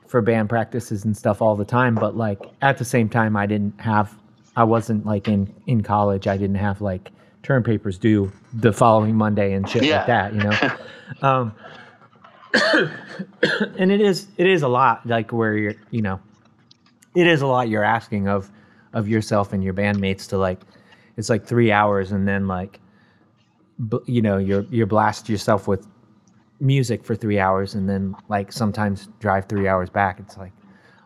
[0.06, 1.94] for band practices and stuff all the time.
[1.94, 4.14] But like at the same time, I didn't have,
[4.56, 6.26] I wasn't like in in college.
[6.26, 7.10] I didn't have like
[7.42, 9.98] term papers due the following Monday and shit Yeah.
[9.98, 10.34] like that.
[10.34, 10.76] You know.
[11.28, 11.54] um,
[13.78, 16.20] and it is it is a lot like where you're you know
[17.14, 18.50] it is a lot you're asking of
[18.92, 20.60] of yourself and your bandmates to like
[21.16, 22.80] it's like three hours and then like
[24.06, 25.86] you know you're you're blast yourself with
[26.60, 30.20] music for three hours and then like sometimes drive three hours back.
[30.20, 30.52] It's like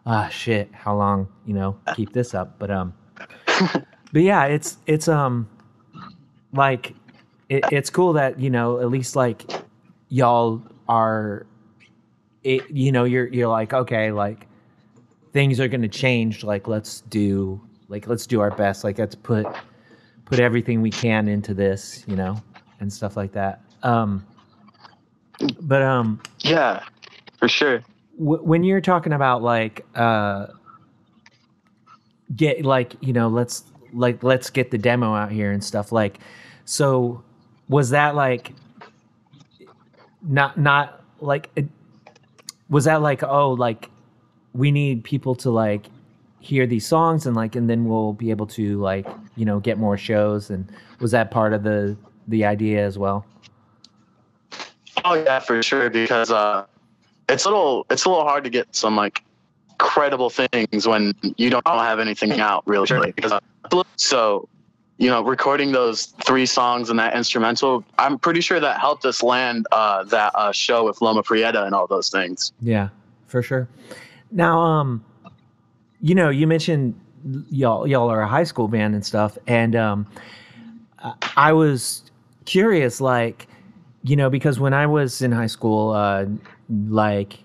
[0.04, 2.59] ah shit how long you know keep this up?
[2.59, 2.94] But um
[3.46, 5.48] but yeah it's it's um
[6.52, 6.94] like
[7.48, 9.50] it, it's cool that you know at least like
[10.09, 11.46] y'all are
[12.44, 14.46] it you know you're you're like okay like
[15.36, 16.44] things are going to change.
[16.44, 18.84] Like let's do like let's do our best.
[18.84, 19.46] Like let's put
[20.26, 22.42] put everything we can into this you know
[22.80, 24.26] and stuff like that um
[25.62, 26.84] but um Yeah,
[27.38, 27.82] for sure.
[28.18, 30.48] w- when you're talking about like uh
[32.36, 36.20] get like you know let's like let's get the demo out here and stuff like
[36.66, 37.22] so
[37.68, 38.52] was that like
[40.22, 41.66] not not like it,
[42.70, 43.90] was that like oh like
[44.54, 45.86] we need people to like
[46.47, 49.78] hear these songs and like and then we'll be able to like you know get
[49.78, 50.70] more shows and
[51.01, 51.97] was that part of the
[52.28, 53.24] the idea as well
[55.05, 55.90] Oh yeah, for sure.
[55.90, 56.66] Because uh,
[57.28, 59.22] it's a little it's a little hard to get some like
[59.78, 63.12] credible things when you don't have anything out really.
[63.12, 63.40] Because, uh,
[63.97, 64.49] so,
[64.99, 69.22] you know, recording those three songs and that instrumental, I'm pretty sure that helped us
[69.22, 72.53] land uh, that uh, show with Loma Prieta and all those things.
[72.61, 72.88] Yeah,
[73.26, 73.68] for sure.
[74.32, 75.05] Now, um,
[76.07, 76.94] you know, you mentioned
[77.50, 80.07] y'all y'all are a high school band and stuff, and um,
[81.36, 82.09] I- was
[82.44, 83.48] curious, like,
[84.04, 86.26] you know, because when I was in high school, uh,
[86.88, 87.40] like,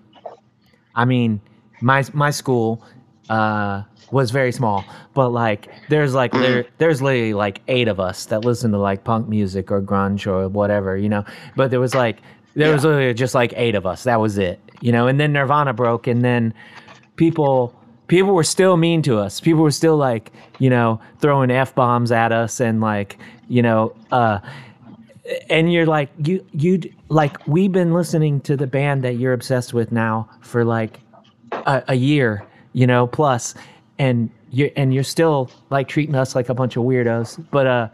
[0.93, 1.41] I mean,
[1.81, 2.85] my my school
[3.31, 3.81] uh,
[4.11, 4.85] was very small,
[5.15, 9.03] but like, there's like there, there's literally like eight of us that listen to like
[9.03, 11.25] punk music or grunge or whatever, you know.
[11.55, 12.19] But there was like
[12.53, 14.03] there was literally just like eight of us.
[14.03, 15.07] That was it, you know.
[15.07, 16.53] And then Nirvana broke, and then
[17.15, 17.73] people
[18.11, 19.39] people were still mean to us.
[19.39, 23.95] People were still like, you know, throwing f bombs at us and like, you know,
[24.11, 24.39] uh,
[25.49, 29.73] and you're like, you you'd like we've been listening to the band that you're obsessed
[29.73, 30.99] with now for like
[31.53, 33.55] a, a year, you know, plus,
[33.97, 37.41] and you and you're still like treating us like a bunch of weirdos.
[37.49, 37.87] But uh,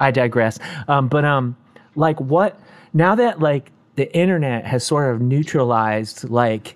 [0.00, 0.58] I digress.
[0.88, 1.54] Um, but um,
[1.94, 2.58] like what
[2.94, 6.74] now that like the internet has sort of neutralized like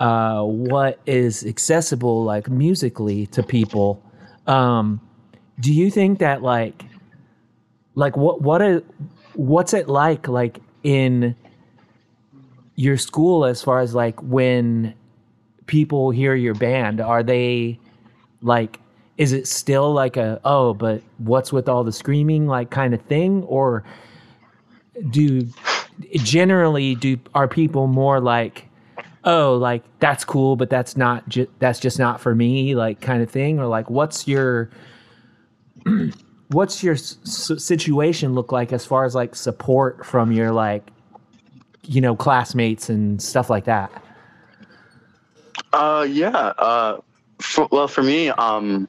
[0.00, 4.02] uh, what is accessible like musically to people.
[4.46, 5.00] Um,
[5.60, 6.84] do you think that like
[7.94, 8.82] like what what a,
[9.34, 11.36] what's it like like in
[12.74, 14.94] your school as far as like when
[15.66, 17.00] people hear your band?
[17.00, 17.78] Are they
[18.42, 18.80] like
[19.16, 23.00] is it still like a oh but what's with all the screaming like kind of
[23.02, 23.44] thing?
[23.44, 23.84] Or
[25.10, 25.48] do
[26.14, 28.68] generally do are people more like
[29.24, 33.22] oh like that's cool but that's not ju- that's just not for me like kind
[33.22, 34.70] of thing or like what's your
[36.48, 40.90] what's your s- situation look like as far as like support from your like
[41.82, 43.90] you know classmates and stuff like that
[45.72, 46.52] Uh, yeah.
[46.58, 47.00] Uh,
[47.40, 48.86] for, well, for me, um,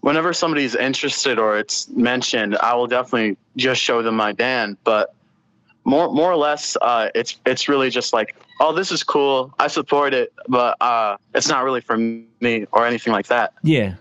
[0.00, 4.78] whenever somebody's interested or it's mentioned, I will definitely just show them my band.
[4.84, 5.14] But
[5.84, 9.52] more, more or less, uh, it's it's really just like, oh, this is cool.
[9.58, 13.52] I support it, but uh, it's not really for me or anything like that.
[13.62, 13.94] yeah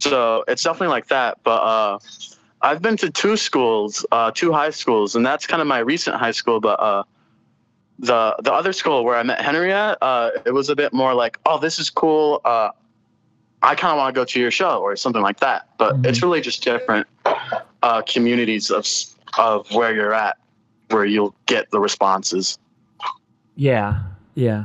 [0.00, 1.38] So it's definitely like that.
[1.44, 1.98] But uh,
[2.62, 6.16] I've been to two schools, uh, two high schools, and that's kind of my recent
[6.16, 6.60] high school.
[6.60, 7.04] But uh,
[7.98, 11.14] the the other school where I met Henry at, uh, it was a bit more
[11.14, 12.40] like, oh, this is cool.
[12.44, 12.70] Uh,
[13.62, 15.68] I kind of want to go to your show or something like that.
[15.78, 16.06] But Mhm.
[16.06, 17.06] it's really just different
[17.82, 18.86] uh, communities of
[19.38, 20.36] of where you're at,
[20.92, 22.58] where you'll get the responses.
[23.56, 24.02] Yeah,
[24.34, 24.64] yeah.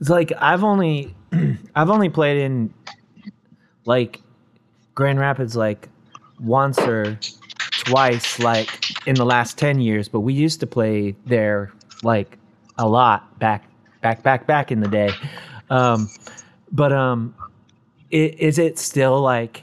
[0.00, 1.14] It's like I've only
[1.74, 2.72] I've only played in
[3.84, 4.20] like
[4.94, 5.88] Grand Rapids like
[6.40, 7.18] once or
[7.84, 8.68] twice like
[9.06, 12.38] in the last 10 years, but we used to play there like
[12.78, 13.64] a lot back
[14.00, 15.10] back back back in the day.
[15.70, 16.08] Um
[16.70, 17.34] but um
[18.12, 19.62] i- is it still like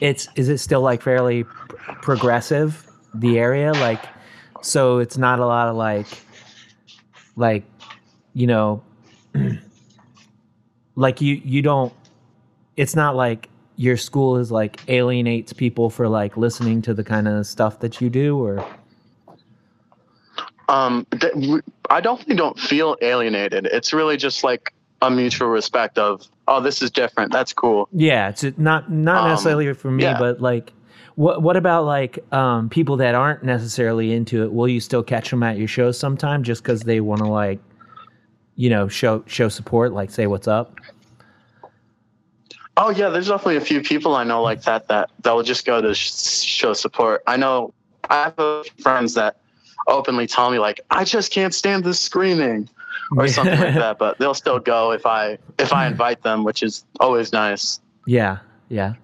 [0.00, 4.02] it's is it still like fairly pr- progressive the area like
[4.62, 6.06] so it's not a lot of like
[7.36, 7.64] like
[8.34, 8.82] you know
[10.96, 11.92] like you you don't
[12.76, 17.26] it's not like your school is like alienates people for like listening to the kind
[17.28, 18.64] of stuff that you do or
[20.68, 21.32] Um, th-
[21.90, 23.66] I definitely don't feel alienated.
[23.66, 27.30] It's really just like a mutual respect of, oh, this is different.
[27.32, 27.88] That's cool.
[27.92, 30.18] yeah it's not not Um, necessarily for me yeah.
[30.18, 30.72] but like
[31.16, 35.30] what what about like um people that aren't necessarily into it will you still catch
[35.30, 37.60] them at your shows sometime just because they want to like
[38.56, 40.74] you know show show support like say what's up
[42.76, 45.66] Oh yeah, there's definitely a few people I know like that that that will just
[45.66, 47.22] go to sh- show support.
[47.26, 47.74] I know
[48.08, 49.36] I have friends that
[49.88, 52.68] openly tell me like, I just can't stand this screaming
[53.16, 56.62] or something like that, but they'll still go if I if I invite them, which
[56.62, 57.78] is always nice.
[58.06, 58.38] Yeah,
[58.70, 58.94] yeah.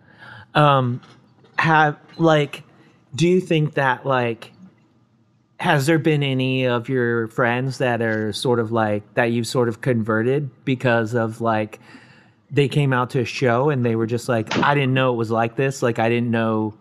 [0.55, 1.03] Um
[1.59, 2.63] have like
[3.15, 4.53] do you think that like
[5.61, 9.69] has there been any of your friends that are sort of like that you've sort
[9.69, 11.81] of converted because of like
[12.51, 15.17] they came out to a show and they were just like I didn't know it
[15.17, 16.75] was like this, like I didn't know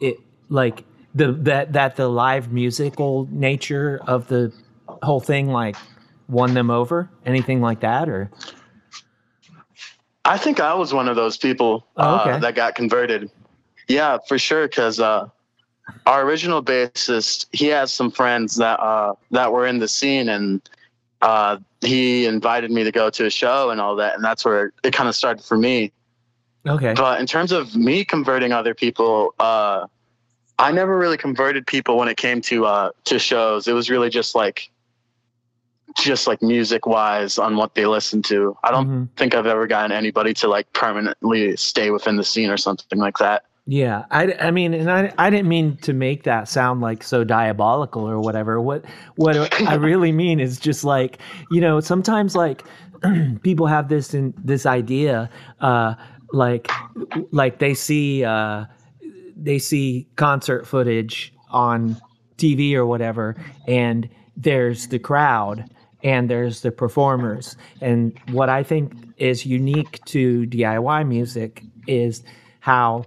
[0.00, 0.16] it
[0.48, 0.84] like
[1.14, 4.52] the that that the live musical nature of the
[5.02, 5.76] whole thing like
[6.28, 8.30] won them over anything like that or
[10.24, 12.30] I think I was one of those people Oh, okay.
[12.32, 13.30] uh, that got converted.
[13.90, 14.68] Yeah, for sure.
[14.68, 15.28] Because uh,
[16.06, 20.62] our original bassist, he has some friends that uh, that were in the scene, and
[21.22, 24.72] uh, he invited me to go to a show and all that, and that's where
[24.84, 25.90] it kind of started for me.
[26.66, 29.86] okay But in terms of me converting other people, uh,
[30.56, 33.66] I never really converted people when it came to uh, to shows.
[33.66, 34.70] It was really just like
[35.98, 38.56] just like music wise on what they listen to.
[38.62, 39.08] I don't Mhm.
[39.16, 43.18] think I've ever gotten anybody to like permanently stay within the scene or something like
[43.18, 43.46] that.
[43.70, 47.22] Yeah, I, I mean, and I, I didn't mean to make that sound like so
[47.22, 48.60] diabolical or whatever.
[48.60, 51.18] What what I really mean is just like
[51.52, 52.64] you know sometimes like
[53.44, 55.94] people have this in this idea, uh,
[56.32, 56.68] like
[57.30, 58.64] like they see uh,
[59.36, 61.96] they see concert footage on
[62.38, 63.36] TV or whatever,
[63.68, 65.64] and there's the crowd
[66.02, 67.56] and there's the performers.
[67.80, 72.24] And what I think is unique to DIY music is
[72.58, 73.04] how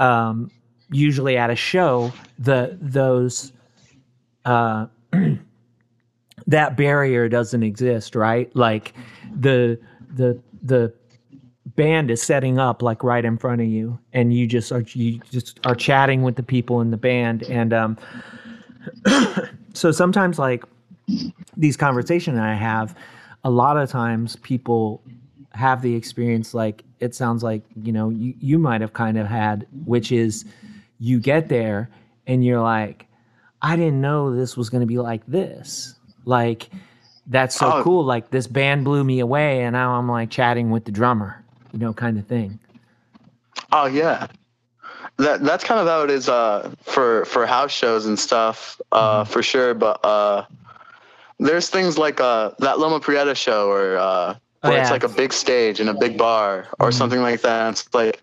[0.00, 0.50] um,
[0.90, 3.52] usually at a show the those
[4.44, 4.86] uh,
[6.46, 8.54] that barrier doesn't exist, right?
[8.56, 8.94] Like
[9.34, 9.78] the
[10.14, 10.92] the the
[11.76, 15.20] band is setting up like right in front of you and you just are you
[15.30, 17.96] just are chatting with the people in the band and um
[19.74, 20.64] so sometimes like
[21.56, 22.96] these conversations I have
[23.44, 25.02] a lot of times people
[25.52, 29.26] have the experience like it sounds like you know you, you might have kind of
[29.26, 30.44] had which is
[30.98, 31.88] you get there
[32.26, 33.06] and you're like
[33.62, 35.94] I didn't know this was going to be like this
[36.24, 36.70] like
[37.26, 37.82] that's so Oh.
[37.82, 41.42] cool like this band blew me away and now I'm like chatting with the drummer
[41.72, 42.58] you know kind of thing
[43.72, 44.26] Oh yeah.
[45.18, 49.24] That that's kind of how it is uh for for house shows and stuff uh
[49.24, 50.44] for sure but uh
[51.38, 53.98] there's things like uh that Loma Prieta show or
[54.62, 57.70] Oh, where it's like a big stage and a big bar or something like that.
[57.70, 58.20] It's like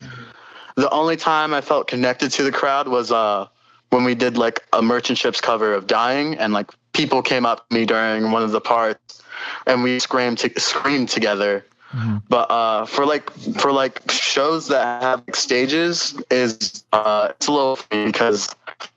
[0.75, 3.47] the only time I felt connected to the crowd was uh
[3.89, 7.67] when we did like a merchant ships cover of dying and like people came up
[7.69, 9.23] to me during one of the parts
[9.65, 11.65] and we screamed to, screamed together
[12.27, 17.51] but uh, for like for like shows that have like, stages is uh, it's a
[17.51, 18.53] little funny because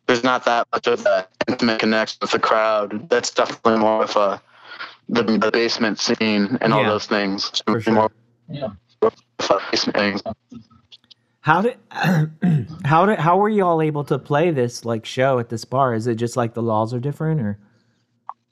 [0.06, 3.08] there's not that much of that intimate connection with the crowd.
[3.08, 4.42] That's definitely more of a
[5.10, 7.62] the, the basement scene and all Yeah, those things.
[7.66, 7.92] for sure.
[7.94, 8.10] More
[8.48, 8.68] Yeah.
[9.70, 10.22] basement things.
[11.40, 11.76] How did
[12.84, 15.94] how did how were you all able to play this like show at this bar?
[15.94, 17.58] Is it just like the laws are different or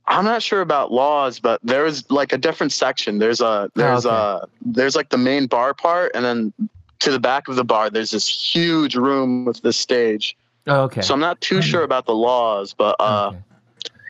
[0.06, 3.18] I'm not sure about laws, but there is like a different section.
[3.18, 4.14] There's a there's okay.
[4.16, 6.52] a there's like the main bar part, and then
[7.00, 10.34] to the back of the bar, there's this huge room with this stage.
[10.66, 11.02] oh, okay.
[11.02, 13.42] So I'm not too sure about the laws, but uh, Okay.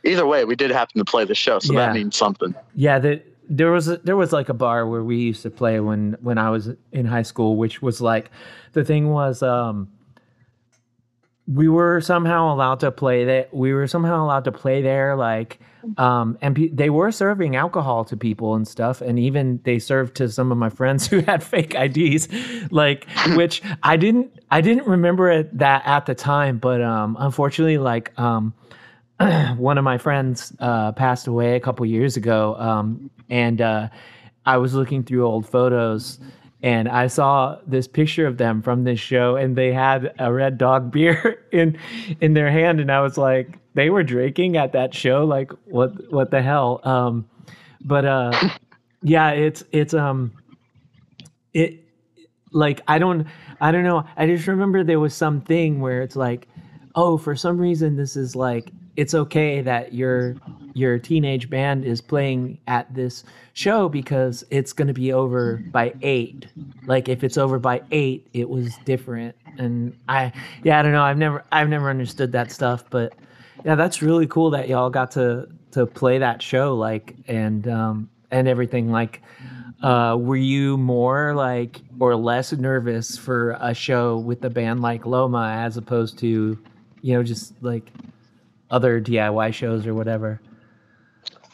[0.05, 1.87] Either way, we did happen to play the show, so Yeah.
[1.87, 2.55] that means something.
[2.75, 5.81] Yeah, the, there was a, there was like a bar where we used to play
[5.81, 8.31] when when I was in high school, which was like
[8.73, 9.89] the thing was um
[11.47, 15.59] we were somehow allowed to play that we were somehow allowed to play there like
[15.97, 20.15] um and pe- they were serving alcohol to people and stuff and even they served
[20.15, 22.29] to some of my friends who had fake IDs
[22.71, 27.79] like which I didn't I didn't remember it that at the time but um unfortunately
[27.79, 28.53] like um
[29.57, 33.89] one of my friends uh, passed away a couple years ago, um, and uh,
[34.47, 36.21] I was looking through old photos,
[36.63, 40.57] and I saw this picture of them from this show, and they had a Red
[40.57, 41.79] Dog beer in
[42.21, 45.25] in their hand, and I was like, they were drinking at that show.
[45.25, 46.81] Like, what what the hell?
[46.85, 47.29] Um,
[47.81, 48.33] but uh,
[49.03, 50.33] yeah, it's it's um,
[51.55, 51.85] it
[52.53, 53.27] like I don't
[53.61, 54.05] I don't know.
[54.17, 56.47] I just remember there was something where it's like,
[56.95, 60.35] oh, for some reason this is like it's okay that your
[60.75, 63.23] your teenage band is playing at this
[63.53, 66.49] show because it's going to be over by 8
[66.87, 69.37] like if it's over by 8 it was different.
[69.57, 70.33] And i
[70.65, 71.05] yeah i don't know.
[71.05, 73.15] I've never i've never understood that stuff but
[73.65, 78.11] yeah that's really cool that y'all got to to play that show like and um
[78.33, 78.91] and everything.
[78.91, 79.23] Like
[79.81, 85.07] uh were you more like or less nervous for a show with a band like
[85.07, 86.59] loma as opposed to
[87.03, 87.93] you know just like
[88.71, 90.41] other diy shows or whatever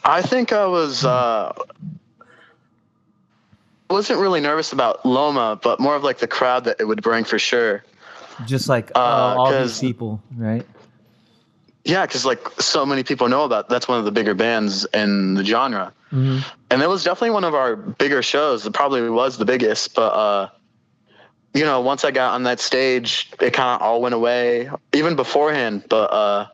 [0.03, 1.51] I think I was uh,
[3.89, 7.23] wasn't really nervous about Loma, but more of like the crowd that it would bring
[7.23, 7.83] for sure.
[8.45, 10.65] just like uh, Uh, all these people right
[11.85, 15.35] Yeah, because like so many people know about that's one of the bigger bands in
[15.35, 16.39] the genre, hmm
[16.71, 18.65] and it was definitely one of our bigger shows.
[18.65, 20.49] It probably was the biggest, but uh,
[21.53, 25.15] you know, once I got on that stage, it kind of all went away, even
[25.15, 25.85] beforehand.
[25.89, 26.47] But uh,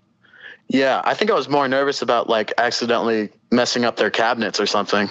[0.74, 4.65] yeah, I think I was more nervous about like accidentally messing up their cabinets or
[4.65, 5.09] something.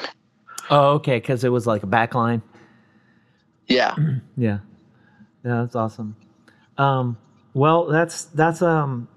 [0.70, 2.42] oh okay because it was like a back line
[3.68, 3.94] Yeah.
[4.36, 4.58] Yeah.
[5.44, 6.16] Yeah, that's awesome.
[6.76, 7.16] Um,
[7.54, 9.08] well, that's that's um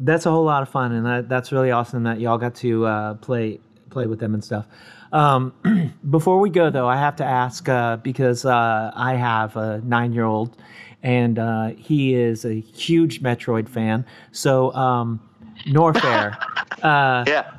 [0.00, 2.86] that's a whole lot of fun, and that, that's really awesome that y'all got to
[2.86, 4.66] uh, play play with them and stuff.
[5.12, 5.52] Um,
[6.10, 10.12] before we go, though, I have to ask uh, because uh, I have a nine
[10.12, 10.56] year old,
[11.02, 14.04] and uh, he is a huge Metroid fan.
[14.32, 15.20] So, um,
[15.66, 16.38] Norfair.
[16.82, 17.52] uh, Yeah.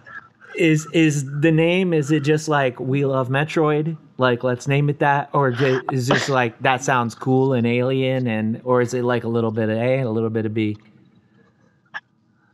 [0.56, 5.00] is is the name is it just like we love metroid like let's name it
[5.00, 8.94] that or is it is just like that sounds cool and alien and or is
[8.94, 10.78] it like a little bit of a and a little bit of b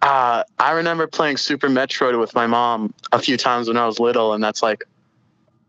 [0.02, 4.00] Uh, I remember playing Super Metroid with my mom a few times when I was
[4.00, 4.84] little, and that's like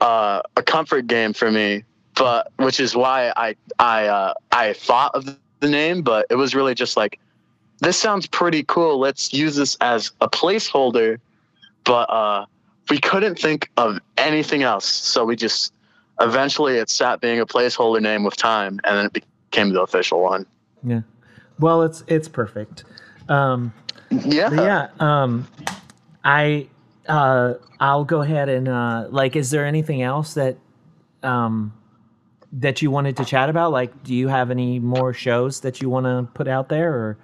[0.00, 1.84] uh, a comfort game for me.
[2.14, 5.26] But which is why I I uh, I thought of
[5.60, 7.18] the name, but it was really just like
[7.80, 8.98] this sounds pretty cool.
[8.98, 11.18] Let's use this as a placeholder.
[11.84, 12.46] But uh,
[12.90, 15.72] we couldn't think of anything else, so we just
[16.20, 19.12] eventually it stopped being a placeholder name with time, and then it
[19.50, 20.46] became the official one.
[20.84, 21.00] yeah
[21.58, 22.84] well it's it's perfect
[23.28, 23.72] um
[24.10, 24.50] Yeah.
[24.52, 25.46] yeah um
[26.24, 26.66] i
[27.08, 30.56] uh i'll go ahead and uh like is there anything else that
[31.22, 31.72] um
[32.52, 35.90] that you wanted to chat about like do you have any more shows that you
[35.90, 37.18] want to put out there or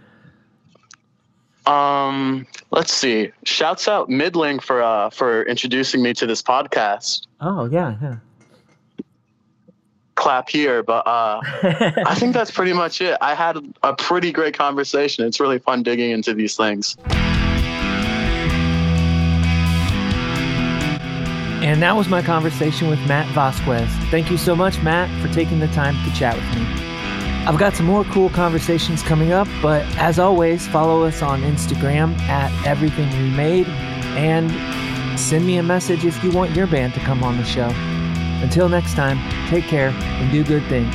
[1.68, 3.30] Um, let's see.
[3.44, 7.26] Shouts out Middleman for uh for introducing me to this podcast.
[7.40, 8.16] oh yeah yeah
[10.14, 11.40] Clap here, but uh
[12.06, 13.16] I think that's pretty much it.
[13.20, 15.24] I had a pretty great conversation.
[15.26, 16.96] It's really fun digging into these things.
[21.60, 23.90] And that was my conversation with Matt Vasquez.
[24.10, 26.87] Thank you so much, Matt, for taking the time to chat with me.
[27.46, 32.18] I've got some more cool conversations coming up, but as always, follow us on Instagram
[32.22, 33.66] at Everything Remade
[34.16, 34.50] and
[35.18, 37.70] send me a message if you want your band to come on the show.
[38.42, 39.18] Until next time,
[39.48, 40.94] take care and do good things.